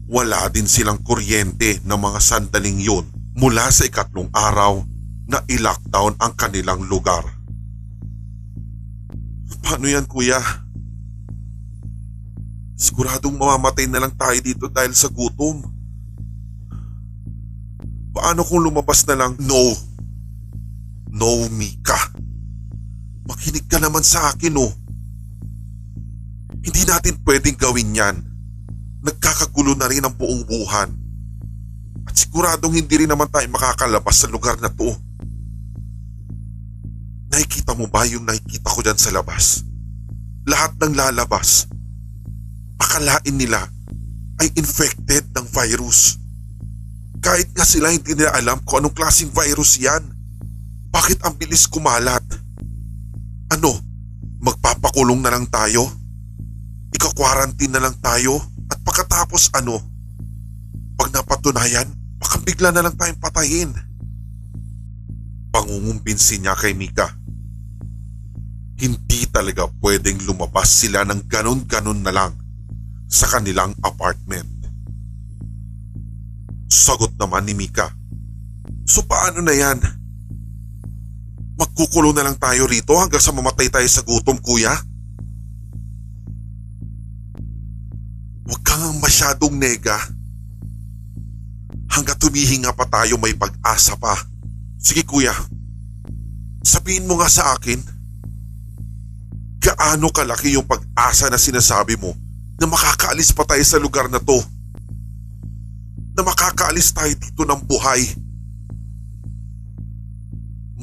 wala 0.07 0.47
din 0.47 0.67
silang 0.67 1.03
kuryente 1.03 1.83
ng 1.83 1.99
mga 1.99 2.19
sandaling 2.23 2.79
yun 2.79 3.05
mula 3.35 3.67
sa 3.67 3.83
ikatlong 3.83 4.31
araw 4.31 4.79
na 5.27 5.43
i-lockdown 5.51 6.15
ang 6.19 6.33
kanilang 6.39 6.87
lugar. 6.87 7.23
Paano 9.63 9.87
yan 9.87 10.07
kuya? 10.07 10.39
Siguradong 12.75 13.39
mamamatay 13.39 13.87
na 13.87 14.03
lang 14.03 14.13
tayo 14.19 14.35
dito 14.43 14.67
dahil 14.67 14.91
sa 14.91 15.07
gutom. 15.07 15.63
Paano 18.13 18.43
kung 18.43 18.59
lumabas 18.61 19.07
na 19.07 19.15
lang? 19.17 19.39
No. 19.39 19.71
No, 21.09 21.47
Mika. 21.47 22.11
Makinig 23.23 23.65
ka 23.71 23.79
naman 23.79 24.03
sa 24.03 24.35
akin, 24.35 24.59
oh. 24.59 24.73
Hindi 26.63 26.81
natin 26.87 27.19
pwedeng 27.27 27.59
gawin 27.59 27.91
yan. 27.91 28.15
Nagkakagulo 29.03 29.75
na 29.75 29.91
rin 29.91 30.07
ang 30.07 30.15
buong 30.15 30.47
buhan. 30.47 30.89
At 32.07 32.15
siguradong 32.15 32.79
hindi 32.79 33.03
rin 33.03 33.11
naman 33.11 33.27
tayo 33.27 33.43
makakalabas 33.51 34.23
sa 34.23 34.31
lugar 34.31 34.55
na 34.63 34.71
to. 34.71 34.95
Nakikita 37.35 37.75
mo 37.75 37.91
ba 37.91 38.07
yung 38.07 38.23
nakikita 38.23 38.71
ko 38.71 38.79
dyan 38.79 38.95
sa 38.95 39.11
labas? 39.11 39.67
Lahat 40.47 40.71
ng 40.79 40.95
lalabas. 40.95 41.67
Akalain 42.79 43.35
nila 43.35 43.67
ay 44.39 44.47
infected 44.55 45.27
ng 45.35 45.45
virus. 45.51 46.15
Kahit 47.19 47.51
nga 47.51 47.67
sila 47.67 47.91
hindi 47.91 48.15
nila 48.15 48.31
alam 48.39 48.63
kung 48.63 48.83
anong 48.83 48.95
klaseng 48.95 49.31
virus 49.35 49.79
yan. 49.83 50.03
Bakit 50.95 51.27
ang 51.27 51.35
bilis 51.35 51.67
kumalat? 51.67 52.23
Ano? 53.51 53.79
Magpapakulong 54.43 55.19
na 55.23 55.31
lang 55.31 55.47
tayo? 55.51 56.02
Ika-quarantine 56.93 57.73
na 57.73 57.83
lang 57.89 57.95
tayo? 57.99 58.39
At 58.69 58.79
pagkatapos 58.85 59.53
ano? 59.57 59.81
Pag 60.97 61.09
napatunayan, 61.11 61.89
baka 62.21 62.37
bigla 62.41 62.69
na 62.71 62.85
lang 62.85 62.95
tayong 62.95 63.19
patayin. 63.19 63.71
Pangungumbinsi 65.53 66.41
niya 66.41 66.57
kay 66.57 66.73
Mika. 66.73 67.09
Hindi 68.79 69.29
talaga 69.29 69.69
pwedeng 69.81 70.25
lumabas 70.25 70.69
sila 70.69 71.05
ng 71.05 71.29
ganon-ganon 71.29 72.01
na 72.01 72.13
lang 72.13 72.33
sa 73.05 73.29
kanilang 73.29 73.77
apartment. 73.85 74.49
Sagot 76.73 77.13
naman 77.21 77.45
ni 77.45 77.53
Mika. 77.53 77.93
So 78.89 79.05
paano 79.05 79.45
na 79.45 79.53
yan? 79.53 79.77
Magkukulong 81.53 82.17
na 82.17 82.25
lang 82.25 82.37
tayo 82.41 82.65
rito 82.65 82.97
hanggang 82.97 83.21
sa 83.21 83.29
mamatay 83.29 83.69
tayo 83.69 83.85
sa 83.85 84.01
gutom 84.01 84.41
kuya? 84.41 84.73
Huwag 88.43 88.61
kang 88.63 88.99
masyadong 88.99 89.55
nega. 89.55 89.95
Hanggat 91.87 92.19
tumihinga 92.19 92.75
pa 92.75 92.83
tayo 92.89 93.15
may 93.21 93.37
pag-asa 93.37 93.95
pa. 93.95 94.17
Sige 94.83 95.07
kuya, 95.07 95.31
sabihin 96.65 97.07
mo 97.07 97.21
nga 97.21 97.31
sa 97.31 97.55
akin, 97.55 97.79
gaano 99.63 100.11
kalaki 100.11 100.59
yung 100.59 100.67
pag-asa 100.67 101.31
na 101.31 101.39
sinasabi 101.39 101.95
mo 101.95 102.11
na 102.59 102.67
makakaalis 102.67 103.31
pa 103.31 103.47
tayo 103.47 103.63
sa 103.63 103.79
lugar 103.79 104.11
na 104.11 104.19
to? 104.19 104.43
Na 106.13 106.27
makakaalis 106.27 106.91
tayo 106.91 107.13
dito 107.15 107.47
ng 107.47 107.61
buhay? 107.63 108.03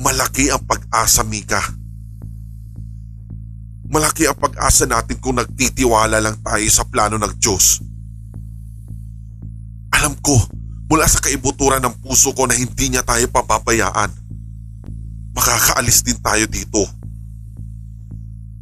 Malaki 0.01 0.49
ang 0.49 0.64
pag-asa, 0.64 1.20
Mika. 1.20 1.61
Malaki 3.90 4.22
ang 4.31 4.38
pag-asa 4.38 4.87
natin 4.87 5.18
kung 5.18 5.35
nagtitiwala 5.35 6.22
lang 6.22 6.38
tayo 6.46 6.62
sa 6.70 6.87
plano 6.87 7.18
ng 7.18 7.35
Diyos. 7.42 7.83
Alam 9.90 10.14
ko, 10.22 10.38
mula 10.87 11.11
sa 11.11 11.18
kaibuturan 11.18 11.83
ng 11.83 11.98
puso 11.98 12.31
ko 12.31 12.46
na 12.46 12.55
hindi 12.55 12.87
niya 12.87 13.03
tayo 13.03 13.26
papabayaan. 13.35 14.14
Makakaalis 15.35 16.07
din 16.07 16.22
tayo 16.22 16.46
dito. 16.46 16.87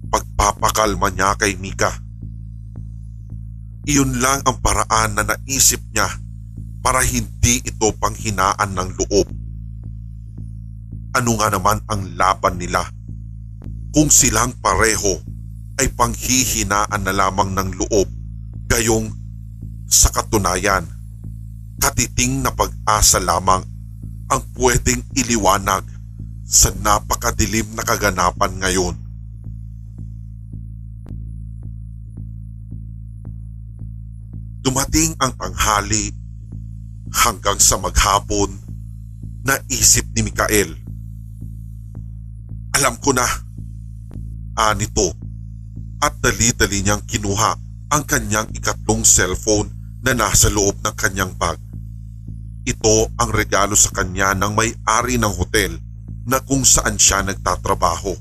Pagpapakalma 0.09 1.13
niya 1.13 1.37
kay 1.37 1.61
Mika. 1.61 1.93
Iyon 3.85 4.25
lang 4.25 4.41
ang 4.49 4.57
paraan 4.65 5.13
na 5.13 5.29
naisip 5.29 5.85
niya 5.93 6.09
para 6.81 7.05
hindi 7.05 7.61
ito 7.69 7.93
panghinaan 8.01 8.73
ng 8.73 8.89
loob. 8.97 9.29
Ano 11.21 11.37
nga 11.37 11.53
naman 11.53 11.85
ang 11.85 12.17
laban 12.17 12.57
nila 12.57 12.97
kung 13.95 14.13
silang 14.13 14.53
pareho 14.61 15.21
ay 15.79 15.89
panghihinaan 15.95 17.03
na 17.07 17.15
lamang 17.15 17.55
ng 17.55 17.69
loob 17.81 18.09
gayong 18.69 19.09
sa 19.89 20.13
katunayan 20.13 20.85
katiting 21.79 22.43
na 22.43 22.51
pag-asa 22.51 23.23
lamang 23.23 23.63
ang 24.29 24.43
pwedeng 24.59 25.01
iliwanag 25.15 25.87
sa 26.45 26.75
napakadilim 26.83 27.65
na 27.73 27.87
kaganapan 27.87 28.53
ngayon. 28.61 28.97
Dumating 34.61 35.17
ang 35.17 35.33
tanghali 35.33 36.13
hanggang 37.25 37.57
sa 37.57 37.81
maghapon 37.81 38.53
na 39.47 39.57
isip 39.73 40.05
ni 40.13 40.29
Mikael. 40.29 40.77
Alam 42.77 43.01
ko 43.01 43.17
na, 43.17 43.25
anito 44.59 45.15
at 46.03 46.19
dali-dali 46.19 46.83
niyang 46.83 47.07
kinuha 47.07 47.55
ang 47.95 48.03
kanyang 48.03 48.51
ikatlong 48.51 49.07
cellphone 49.07 49.71
na 50.03 50.13
nasa 50.19 50.51
loob 50.51 50.75
ng 50.83 50.95
kanyang 50.99 51.33
bag. 51.39 51.59
Ito 52.67 53.15
ang 53.17 53.31
regalo 53.33 53.79
sa 53.79 53.95
kanya 53.95 54.35
ng 54.35 54.53
may-ari 54.53 55.17
ng 55.17 55.33
hotel 55.33 55.79
na 56.29 56.43
kung 56.43 56.67
saan 56.67 57.01
siya 57.01 57.25
nagtatrabaho. 57.25 58.13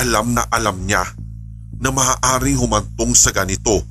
Alam 0.00 0.32
na 0.32 0.48
alam 0.48 0.80
niya 0.86 1.04
na 1.76 1.92
maaaring 1.92 2.56
humantong 2.56 3.12
sa 3.12 3.34
ganito 3.34 3.84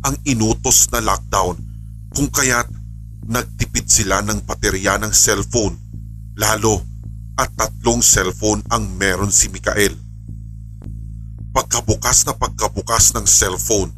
ang 0.00 0.16
inutos 0.24 0.88
na 0.94 1.04
lockdown 1.04 1.58
kung 2.14 2.30
kaya't 2.32 2.70
nagtipid 3.26 3.90
sila 3.90 4.22
ng 4.22 4.46
baterya 4.46 4.96
ng 5.02 5.12
cellphone 5.12 5.76
lalo 6.38 6.80
at 7.36 7.52
tatlong 7.52 8.00
cellphone 8.00 8.64
ang 8.72 8.88
meron 8.96 9.28
si 9.28 9.52
Mikael. 9.52 10.05
Pagkabukas 11.56 12.28
na 12.28 12.36
pagkabukas 12.36 13.16
ng 13.16 13.24
cellphone 13.24 13.88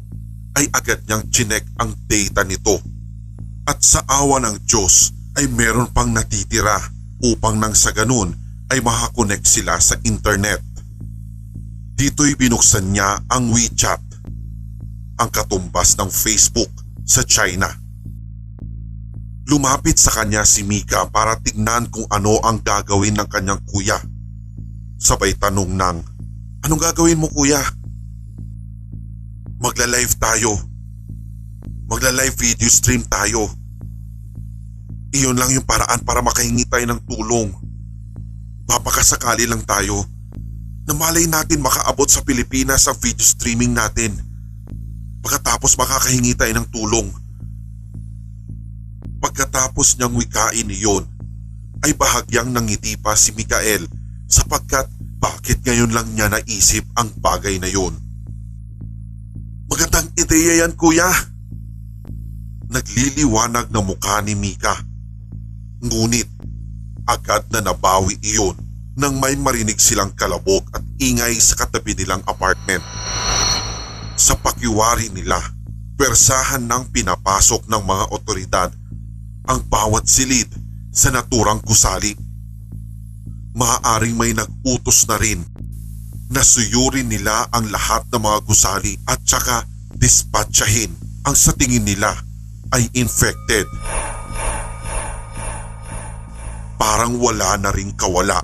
ay 0.55 0.71
agad 0.71 1.03
niyang 1.03 1.27
chinek 1.27 1.67
ang 1.75 1.91
data 2.07 2.47
nito 2.47 2.79
at 3.67 3.83
sa 3.83 3.99
awa 4.07 4.39
ng 4.39 4.63
Diyos 4.63 5.11
ay 5.35 5.51
meron 5.51 5.91
pang 5.91 6.07
natitira 6.07 6.79
upang 7.19 7.59
nang 7.59 7.75
sa 7.75 7.91
ganun 7.91 8.31
ay 8.71 8.79
makakonect 8.79 9.43
sila 9.43 9.75
sa 9.75 9.99
internet. 10.07 10.63
Dito'y 11.99 12.39
binuksan 12.39 12.95
niya 12.95 13.19
ang 13.27 13.51
WeChat, 13.51 13.99
ang 15.19 15.27
katumbas 15.27 15.99
ng 15.99 16.07
Facebook 16.07 16.71
sa 17.03 17.27
China. 17.27 17.67
Lumapit 19.51 19.99
sa 19.99 20.15
kanya 20.15 20.47
si 20.47 20.63
Mika 20.63 21.11
para 21.11 21.35
tignan 21.43 21.91
kung 21.91 22.07
ano 22.07 22.39
ang 22.39 22.63
gagawin 22.63 23.19
ng 23.19 23.27
kanyang 23.27 23.59
kuya. 23.67 23.99
Sabay 24.95 25.35
tanong 25.35 25.75
ng, 25.75 25.97
anong 26.65 26.81
gagawin 26.81 27.19
mo 27.19 27.27
kuya? 27.31 27.59
Magla-live 29.59 30.15
tayo. 30.19 30.55
Magla-live 31.89 32.35
video 32.39 32.69
stream 32.71 33.03
tayo. 33.07 33.49
Iyon 35.11 35.35
lang 35.35 35.51
yung 35.51 35.65
paraan 35.65 36.05
para 36.05 36.21
makahingi 36.21 36.63
tayo 36.69 36.85
ng 36.85 37.01
tulong. 37.09 37.49
Papakasakali 38.69 39.49
lang 39.49 39.65
tayo 39.65 40.05
na 40.85 40.93
malay 40.93 41.25
natin 41.25 41.65
makaabot 41.65 42.05
sa 42.05 42.21
Pilipinas 42.21 42.85
ang 42.85 42.97
video 43.01 43.25
streaming 43.25 43.73
natin. 43.73 44.13
Pagkatapos 45.25 45.75
makakahingi 45.75 46.37
tayo 46.37 46.53
ng 46.55 46.67
tulong. 46.69 47.09
Pagkatapos 49.19 49.97
niyang 49.97 50.15
wikain 50.15 50.69
iyon, 50.71 51.03
ay 51.83 51.95
bahagyang 51.95 52.51
nangiti 52.51 52.95
pa 52.99 53.15
si 53.15 53.31
Mikael 53.35 53.87
sapagkat 54.27 54.87
bakit 55.19 55.59
ngayon 55.67 55.91
lang 55.91 56.07
niya 56.15 56.31
naisip 56.31 56.87
ang 56.95 57.11
bagay 57.19 57.59
na 57.59 57.67
yun. 57.67 57.91
Magandang 59.69 60.09
ideya 60.15 60.65
yan 60.65 60.73
kuya. 60.73 61.11
Nagliliwanag 62.71 63.69
na 63.69 63.83
mukha 63.83 64.23
ni 64.23 64.33
Mika. 64.33 64.73
Ngunit 65.83 66.27
agad 67.05 67.45
na 67.51 67.59
nabawi 67.59 68.15
iyon 68.23 68.55
nang 68.99 69.15
may 69.19 69.35
marinig 69.39 69.79
silang 69.79 70.11
kalabog 70.15 70.63
at 70.75 70.83
ingay 70.99 71.35
sa 71.39 71.55
katabi 71.55 71.95
nilang 71.95 72.23
apartment. 72.27 72.83
Sa 74.19 74.35
pakiwari 74.35 75.07
nila, 75.15 75.39
persahan 75.95 76.67
ng 76.67 76.91
pinapasok 76.91 77.67
ng 77.67 77.83
mga 77.83 78.05
otoridad 78.11 78.69
ang 79.47 79.59
bawat 79.71 80.03
silid 80.05 80.51
sa 80.91 81.11
naturang 81.15 81.63
gusali. 81.63 82.28
Maaaring 83.59 84.15
may 84.15 84.31
nag-utos 84.31 85.03
na 85.11 85.19
rin 85.19 85.43
na 86.31 86.39
suyurin 86.39 87.11
nila 87.11 87.43
ang 87.51 87.67
lahat 87.67 88.07
ng 88.07 88.23
mga 88.23 88.39
gusali 88.47 88.95
at 89.03 89.19
saka 89.27 89.67
dispatchahin 89.99 90.95
ang 91.27 91.35
sa 91.35 91.51
tingin 91.51 91.83
nila 91.83 92.15
ay 92.71 92.87
infected. 92.95 93.67
Parang 96.79 97.19
wala 97.19 97.59
na 97.59 97.75
ring 97.75 97.91
kawala. 97.99 98.39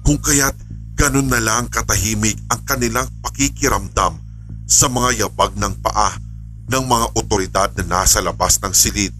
Kung 0.00 0.16
kaya't 0.16 0.56
ganun 0.96 1.28
na 1.28 1.44
lang 1.44 1.68
katahimik 1.68 2.40
ang 2.48 2.64
kanilang 2.64 3.10
pakikiramdam 3.20 4.16
sa 4.64 4.88
mga 4.88 5.28
yabag 5.28 5.52
ng 5.60 5.74
paa 5.84 6.16
ng 6.64 6.84
mga 6.88 7.06
otoridad 7.12 7.70
na 7.76 8.00
nasa 8.00 8.24
labas 8.24 8.56
ng 8.56 8.72
silid. 8.72 9.12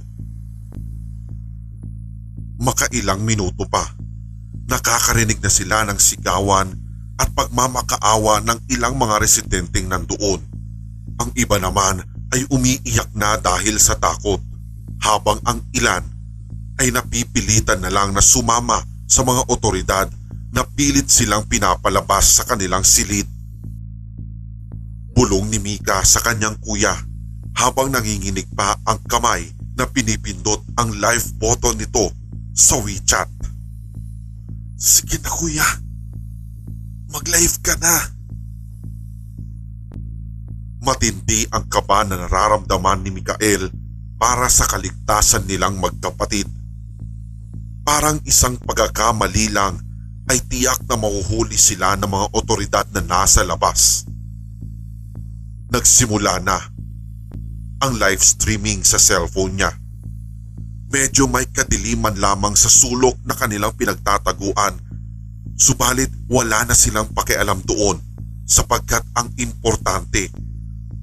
Makailang 2.57 3.21
minuto 3.21 3.69
pa, 3.69 3.85
nakakarinig 4.69 5.41
na 5.41 5.51
sila 5.53 5.85
ng 5.89 5.99
sigawan 6.01 6.73
at 7.21 7.31
pagmamakaawa 7.33 8.43
ng 8.43 8.59
ilang 8.75 8.99
mga 8.99 9.23
residenteng 9.23 9.87
nandoon. 9.87 10.41
Ang 11.23 11.31
iba 11.39 11.61
naman 11.63 12.03
ay 12.35 12.43
umiiyak 12.51 13.15
na 13.15 13.39
dahil 13.39 13.79
sa 13.79 13.95
takot 13.95 14.43
habang 15.05 15.39
ang 15.47 15.63
ilan 15.77 16.03
ay 16.83 16.91
napipilitan 16.91 17.79
na 17.79 17.93
lang 17.93 18.11
na 18.11 18.25
sumama 18.25 18.83
sa 19.07 19.23
mga 19.23 19.47
otoridad 19.47 20.09
na 20.51 20.67
pilit 20.67 21.07
silang 21.07 21.47
pinapalabas 21.47 22.41
sa 22.41 22.43
kanilang 22.47 22.83
silid. 22.83 23.27
Bulong 25.15 25.47
ni 25.47 25.63
Mika 25.63 26.03
sa 26.03 26.19
kanyang 26.19 26.59
kuya 26.59 26.95
habang 27.55 27.95
nanginginig 27.95 28.51
pa 28.59 28.75
ang 28.83 28.99
kamay 29.07 29.47
na 29.79 29.87
pinipindot 29.87 30.63
ang 30.75 30.91
live 30.99 31.27
button 31.39 31.79
nito 31.79 32.11
sa 32.55 32.79
WeChat. 32.83 33.54
Sige 34.85 35.17
na 35.25 35.33
kuya, 35.33 35.65
mag-live 37.09 37.57
ka 37.65 37.73
na. 37.81 38.05
Matindi 40.85 41.49
ang 41.49 41.65
kaba 41.73 42.05
na 42.05 42.21
nararamdaman 42.21 43.01
ni 43.01 43.09
Mikael 43.17 43.73
para 44.21 44.45
sa 44.53 44.69
kaligtasan 44.69 45.49
nilang 45.49 45.81
magkapatid. 45.81 46.45
Parang 47.81 48.21
isang 48.29 48.61
pagkakamali 48.61 49.57
lang 49.57 49.81
ay 50.29 50.45
tiyak 50.53 50.85
na 50.85 51.01
mahuhuli 51.01 51.57
sila 51.57 51.97
ng 51.97 52.05
mga 52.05 52.27
otoridad 52.37 52.85
na 52.93 53.01
nasa 53.01 53.41
labas. 53.41 54.05
Nagsimula 55.73 56.45
na 56.45 56.61
ang 57.81 57.97
live 57.97 58.21
streaming 58.21 58.85
sa 58.85 59.01
cellphone 59.01 59.57
niya. 59.57 59.73
Medyo 60.95 61.27
may 61.27 61.51
kadiliman 61.51 62.15
lamang 62.23 62.55
sa 62.55 62.71
sulok 62.71 63.19
na 63.27 63.35
kanilang 63.35 63.75
pinagtataguan 63.75 64.79
subalit 65.59 66.11
wala 66.31 66.63
na 66.67 66.75
silang 66.75 67.11
pakialam 67.11 67.59
doon 67.67 67.99
sapagkat 68.47 69.03
ang 69.19 69.27
importante 69.43 70.31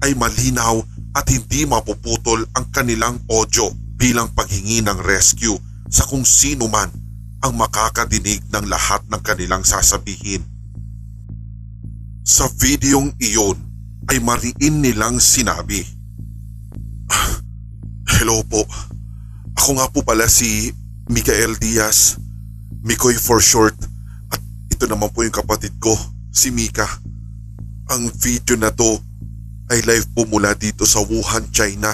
ay 0.00 0.16
malinaw 0.16 0.80
at 1.12 1.28
hindi 1.28 1.68
mapuputol 1.68 2.40
ang 2.56 2.72
kanilang 2.72 3.20
audio 3.28 3.68
bilang 4.00 4.32
paghingi 4.32 4.80
ng 4.80 4.96
rescue 5.04 5.60
sa 5.92 6.08
kung 6.08 6.24
sino 6.24 6.72
man 6.72 6.88
ang 7.44 7.52
makakadinig 7.52 8.40
ng 8.48 8.64
lahat 8.72 9.04
ng 9.12 9.20
kanilang 9.20 9.60
sasabihin. 9.60 10.40
Sa 12.24 12.48
videong 12.48 13.12
iyon 13.20 13.60
ay 14.08 14.24
mariin 14.24 14.80
nilang 14.80 15.20
sinabi, 15.20 15.84
"Ah, 17.12 17.44
Hello 18.08 18.40
po, 18.46 18.62
ako 19.56 19.70
nga 19.78 19.86
po 19.90 20.00
pala 20.02 20.26
si 20.26 20.72
Mikael 21.08 21.54
Diaz, 21.58 22.18
Mikoy 22.82 23.14
for 23.14 23.38
short 23.38 23.76
at 24.32 24.40
ito 24.72 24.90
naman 24.90 25.12
po 25.12 25.22
yung 25.22 25.34
kapatid 25.34 25.76
ko, 25.78 25.94
si 26.32 26.50
Mika. 26.50 26.88
Ang 27.92 28.08
video 28.10 28.56
na 28.56 28.72
to 28.72 28.98
ay 29.70 29.84
live 29.84 30.08
po 30.16 30.24
mula 30.26 30.56
dito 30.56 30.88
sa 30.88 31.04
Wuhan, 31.04 31.46
China. 31.52 31.92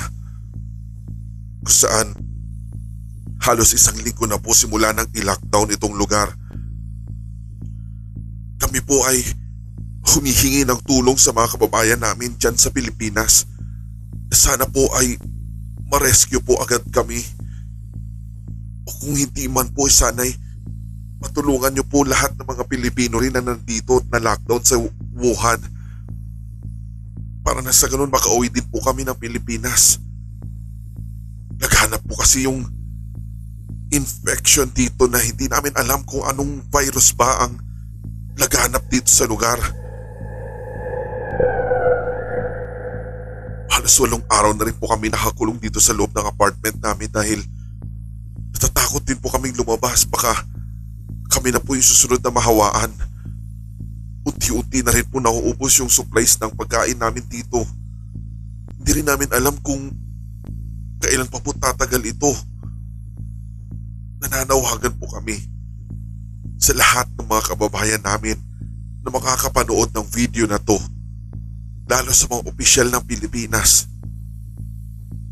Kung 1.61 1.75
saan 1.75 2.09
halos 3.43 3.75
isang 3.75 3.99
linggo 4.03 4.27
na 4.27 4.39
po 4.39 4.51
simula 4.55 4.91
nang 4.91 5.07
i-lockdown 5.15 5.71
itong 5.75 5.95
lugar. 5.95 6.33
Kami 8.59 8.81
po 8.83 8.99
ay 9.07 9.23
humihingi 10.09 10.67
ng 10.67 10.81
tulong 10.83 11.15
sa 11.21 11.31
mga 11.31 11.55
kababayan 11.55 12.01
namin 12.03 12.35
dyan 12.35 12.59
sa 12.59 12.73
Pilipinas. 12.75 13.47
Sana 14.33 14.67
po 14.67 14.91
ay 14.99 15.21
ma-rescue 15.89 16.43
po 16.43 16.59
agad 16.59 16.83
kami. 16.91 17.23
Kung 18.89 19.15
hindi 19.15 19.45
man 19.53 19.69
po 19.77 19.85
sana'y 19.87 20.33
matulungan 21.21 21.75
niyo 21.75 21.85
po 21.85 22.07
lahat 22.07 22.33
ng 22.39 22.47
mga 22.47 22.65
Pilipino 22.65 23.21
rin 23.21 23.35
na 23.35 23.45
nandito 23.45 24.01
na 24.09 24.23
lockdown 24.23 24.63
sa 24.65 24.79
Wuhan 25.19 25.61
para 27.43 27.59
na 27.65 27.75
sa 27.75 27.91
ganun 27.91 28.13
makauwi 28.13 28.53
din 28.53 28.67
po 28.69 28.79
kami 28.85 29.03
ng 29.09 29.17
Pilipinas. 29.19 29.99
Naghanap 31.59 32.05
po 32.07 32.15
kasi 32.21 32.47
yung 32.47 32.63
infection 33.89 34.69
dito 34.71 35.09
na 35.09 35.17
hindi 35.19 35.49
namin 35.49 35.73
alam 35.75 36.05
kung 36.05 36.23
anong 36.29 36.61
virus 36.69 37.17
ba 37.17 37.49
ang 37.49 37.57
laganap 38.37 38.85
dito 38.93 39.09
sa 39.11 39.25
lugar. 39.25 39.59
Halos 43.73 43.97
walong 43.97 44.23
araw 44.29 44.53
na 44.55 44.69
rin 44.69 44.77
po 44.77 44.87
kami 44.87 45.09
nakakulong 45.09 45.59
dito 45.59 45.81
sa 45.81 45.97
loob 45.97 46.13
ng 46.13 46.29
apartment 46.29 46.79
namin 46.79 47.09
dahil 47.11 47.41
natatakot 48.59 49.07
din 49.07 49.15
po 49.23 49.31
kaming 49.31 49.55
lumabas 49.55 50.03
baka 50.03 50.35
kami 51.31 51.55
na 51.55 51.63
po 51.63 51.79
yung 51.79 51.87
susunod 51.87 52.19
na 52.19 52.35
mahawaan. 52.35 52.91
Unti-unti 54.27 54.83
na 54.83 54.91
rin 54.91 55.07
po 55.07 55.23
nauubos 55.23 55.79
yung 55.79 55.87
supplies 55.87 56.35
ng 56.43 56.51
pagkain 56.59 56.99
namin 56.99 57.23
dito. 57.31 57.63
Hindi 58.75 58.91
rin 58.99 59.07
namin 59.07 59.31
alam 59.31 59.55
kung 59.63 59.95
kailan 60.99 61.31
pa 61.31 61.39
po 61.39 61.55
tatagal 61.55 62.03
ito. 62.03 62.35
Nananawagan 64.19 64.99
po 64.99 65.07
kami 65.07 65.39
sa 66.59 66.75
lahat 66.75 67.07
ng 67.15 67.31
mga 67.31 67.55
kababayan 67.55 68.03
namin 68.03 68.35
na 69.07 69.15
makakapanood 69.15 69.95
ng 69.95 70.07
video 70.11 70.51
na 70.51 70.59
to. 70.59 70.75
Lalo 71.87 72.11
sa 72.11 72.27
mga 72.27 72.43
opisyal 72.51 72.91
ng 72.91 73.07
Pilipinas. 73.07 73.87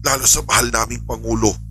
Lalo 0.07 0.23
sa 0.31 0.47
mahal 0.47 0.71
naming 0.71 1.03
Pangulo. 1.03 1.66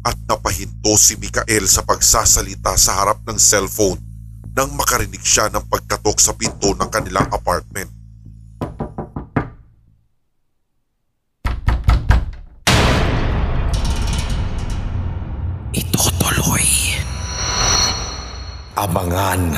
At 0.00 0.16
napahinto 0.24 0.96
si 0.96 1.20
Mikael 1.20 1.68
sa 1.68 1.84
pagsasalita 1.84 2.72
sa 2.80 3.04
harap 3.04 3.20
ng 3.28 3.36
cellphone 3.36 4.00
nang 4.56 4.72
makarinig 4.72 5.20
siya 5.20 5.52
ng 5.52 5.68
pagkatok 5.68 6.16
sa 6.16 6.32
pinto 6.32 6.72
ng 6.72 6.88
kanilang 6.88 7.28
apartment. 7.30 7.92
Itutuloy. 15.76 16.96
Abangan 18.80 19.54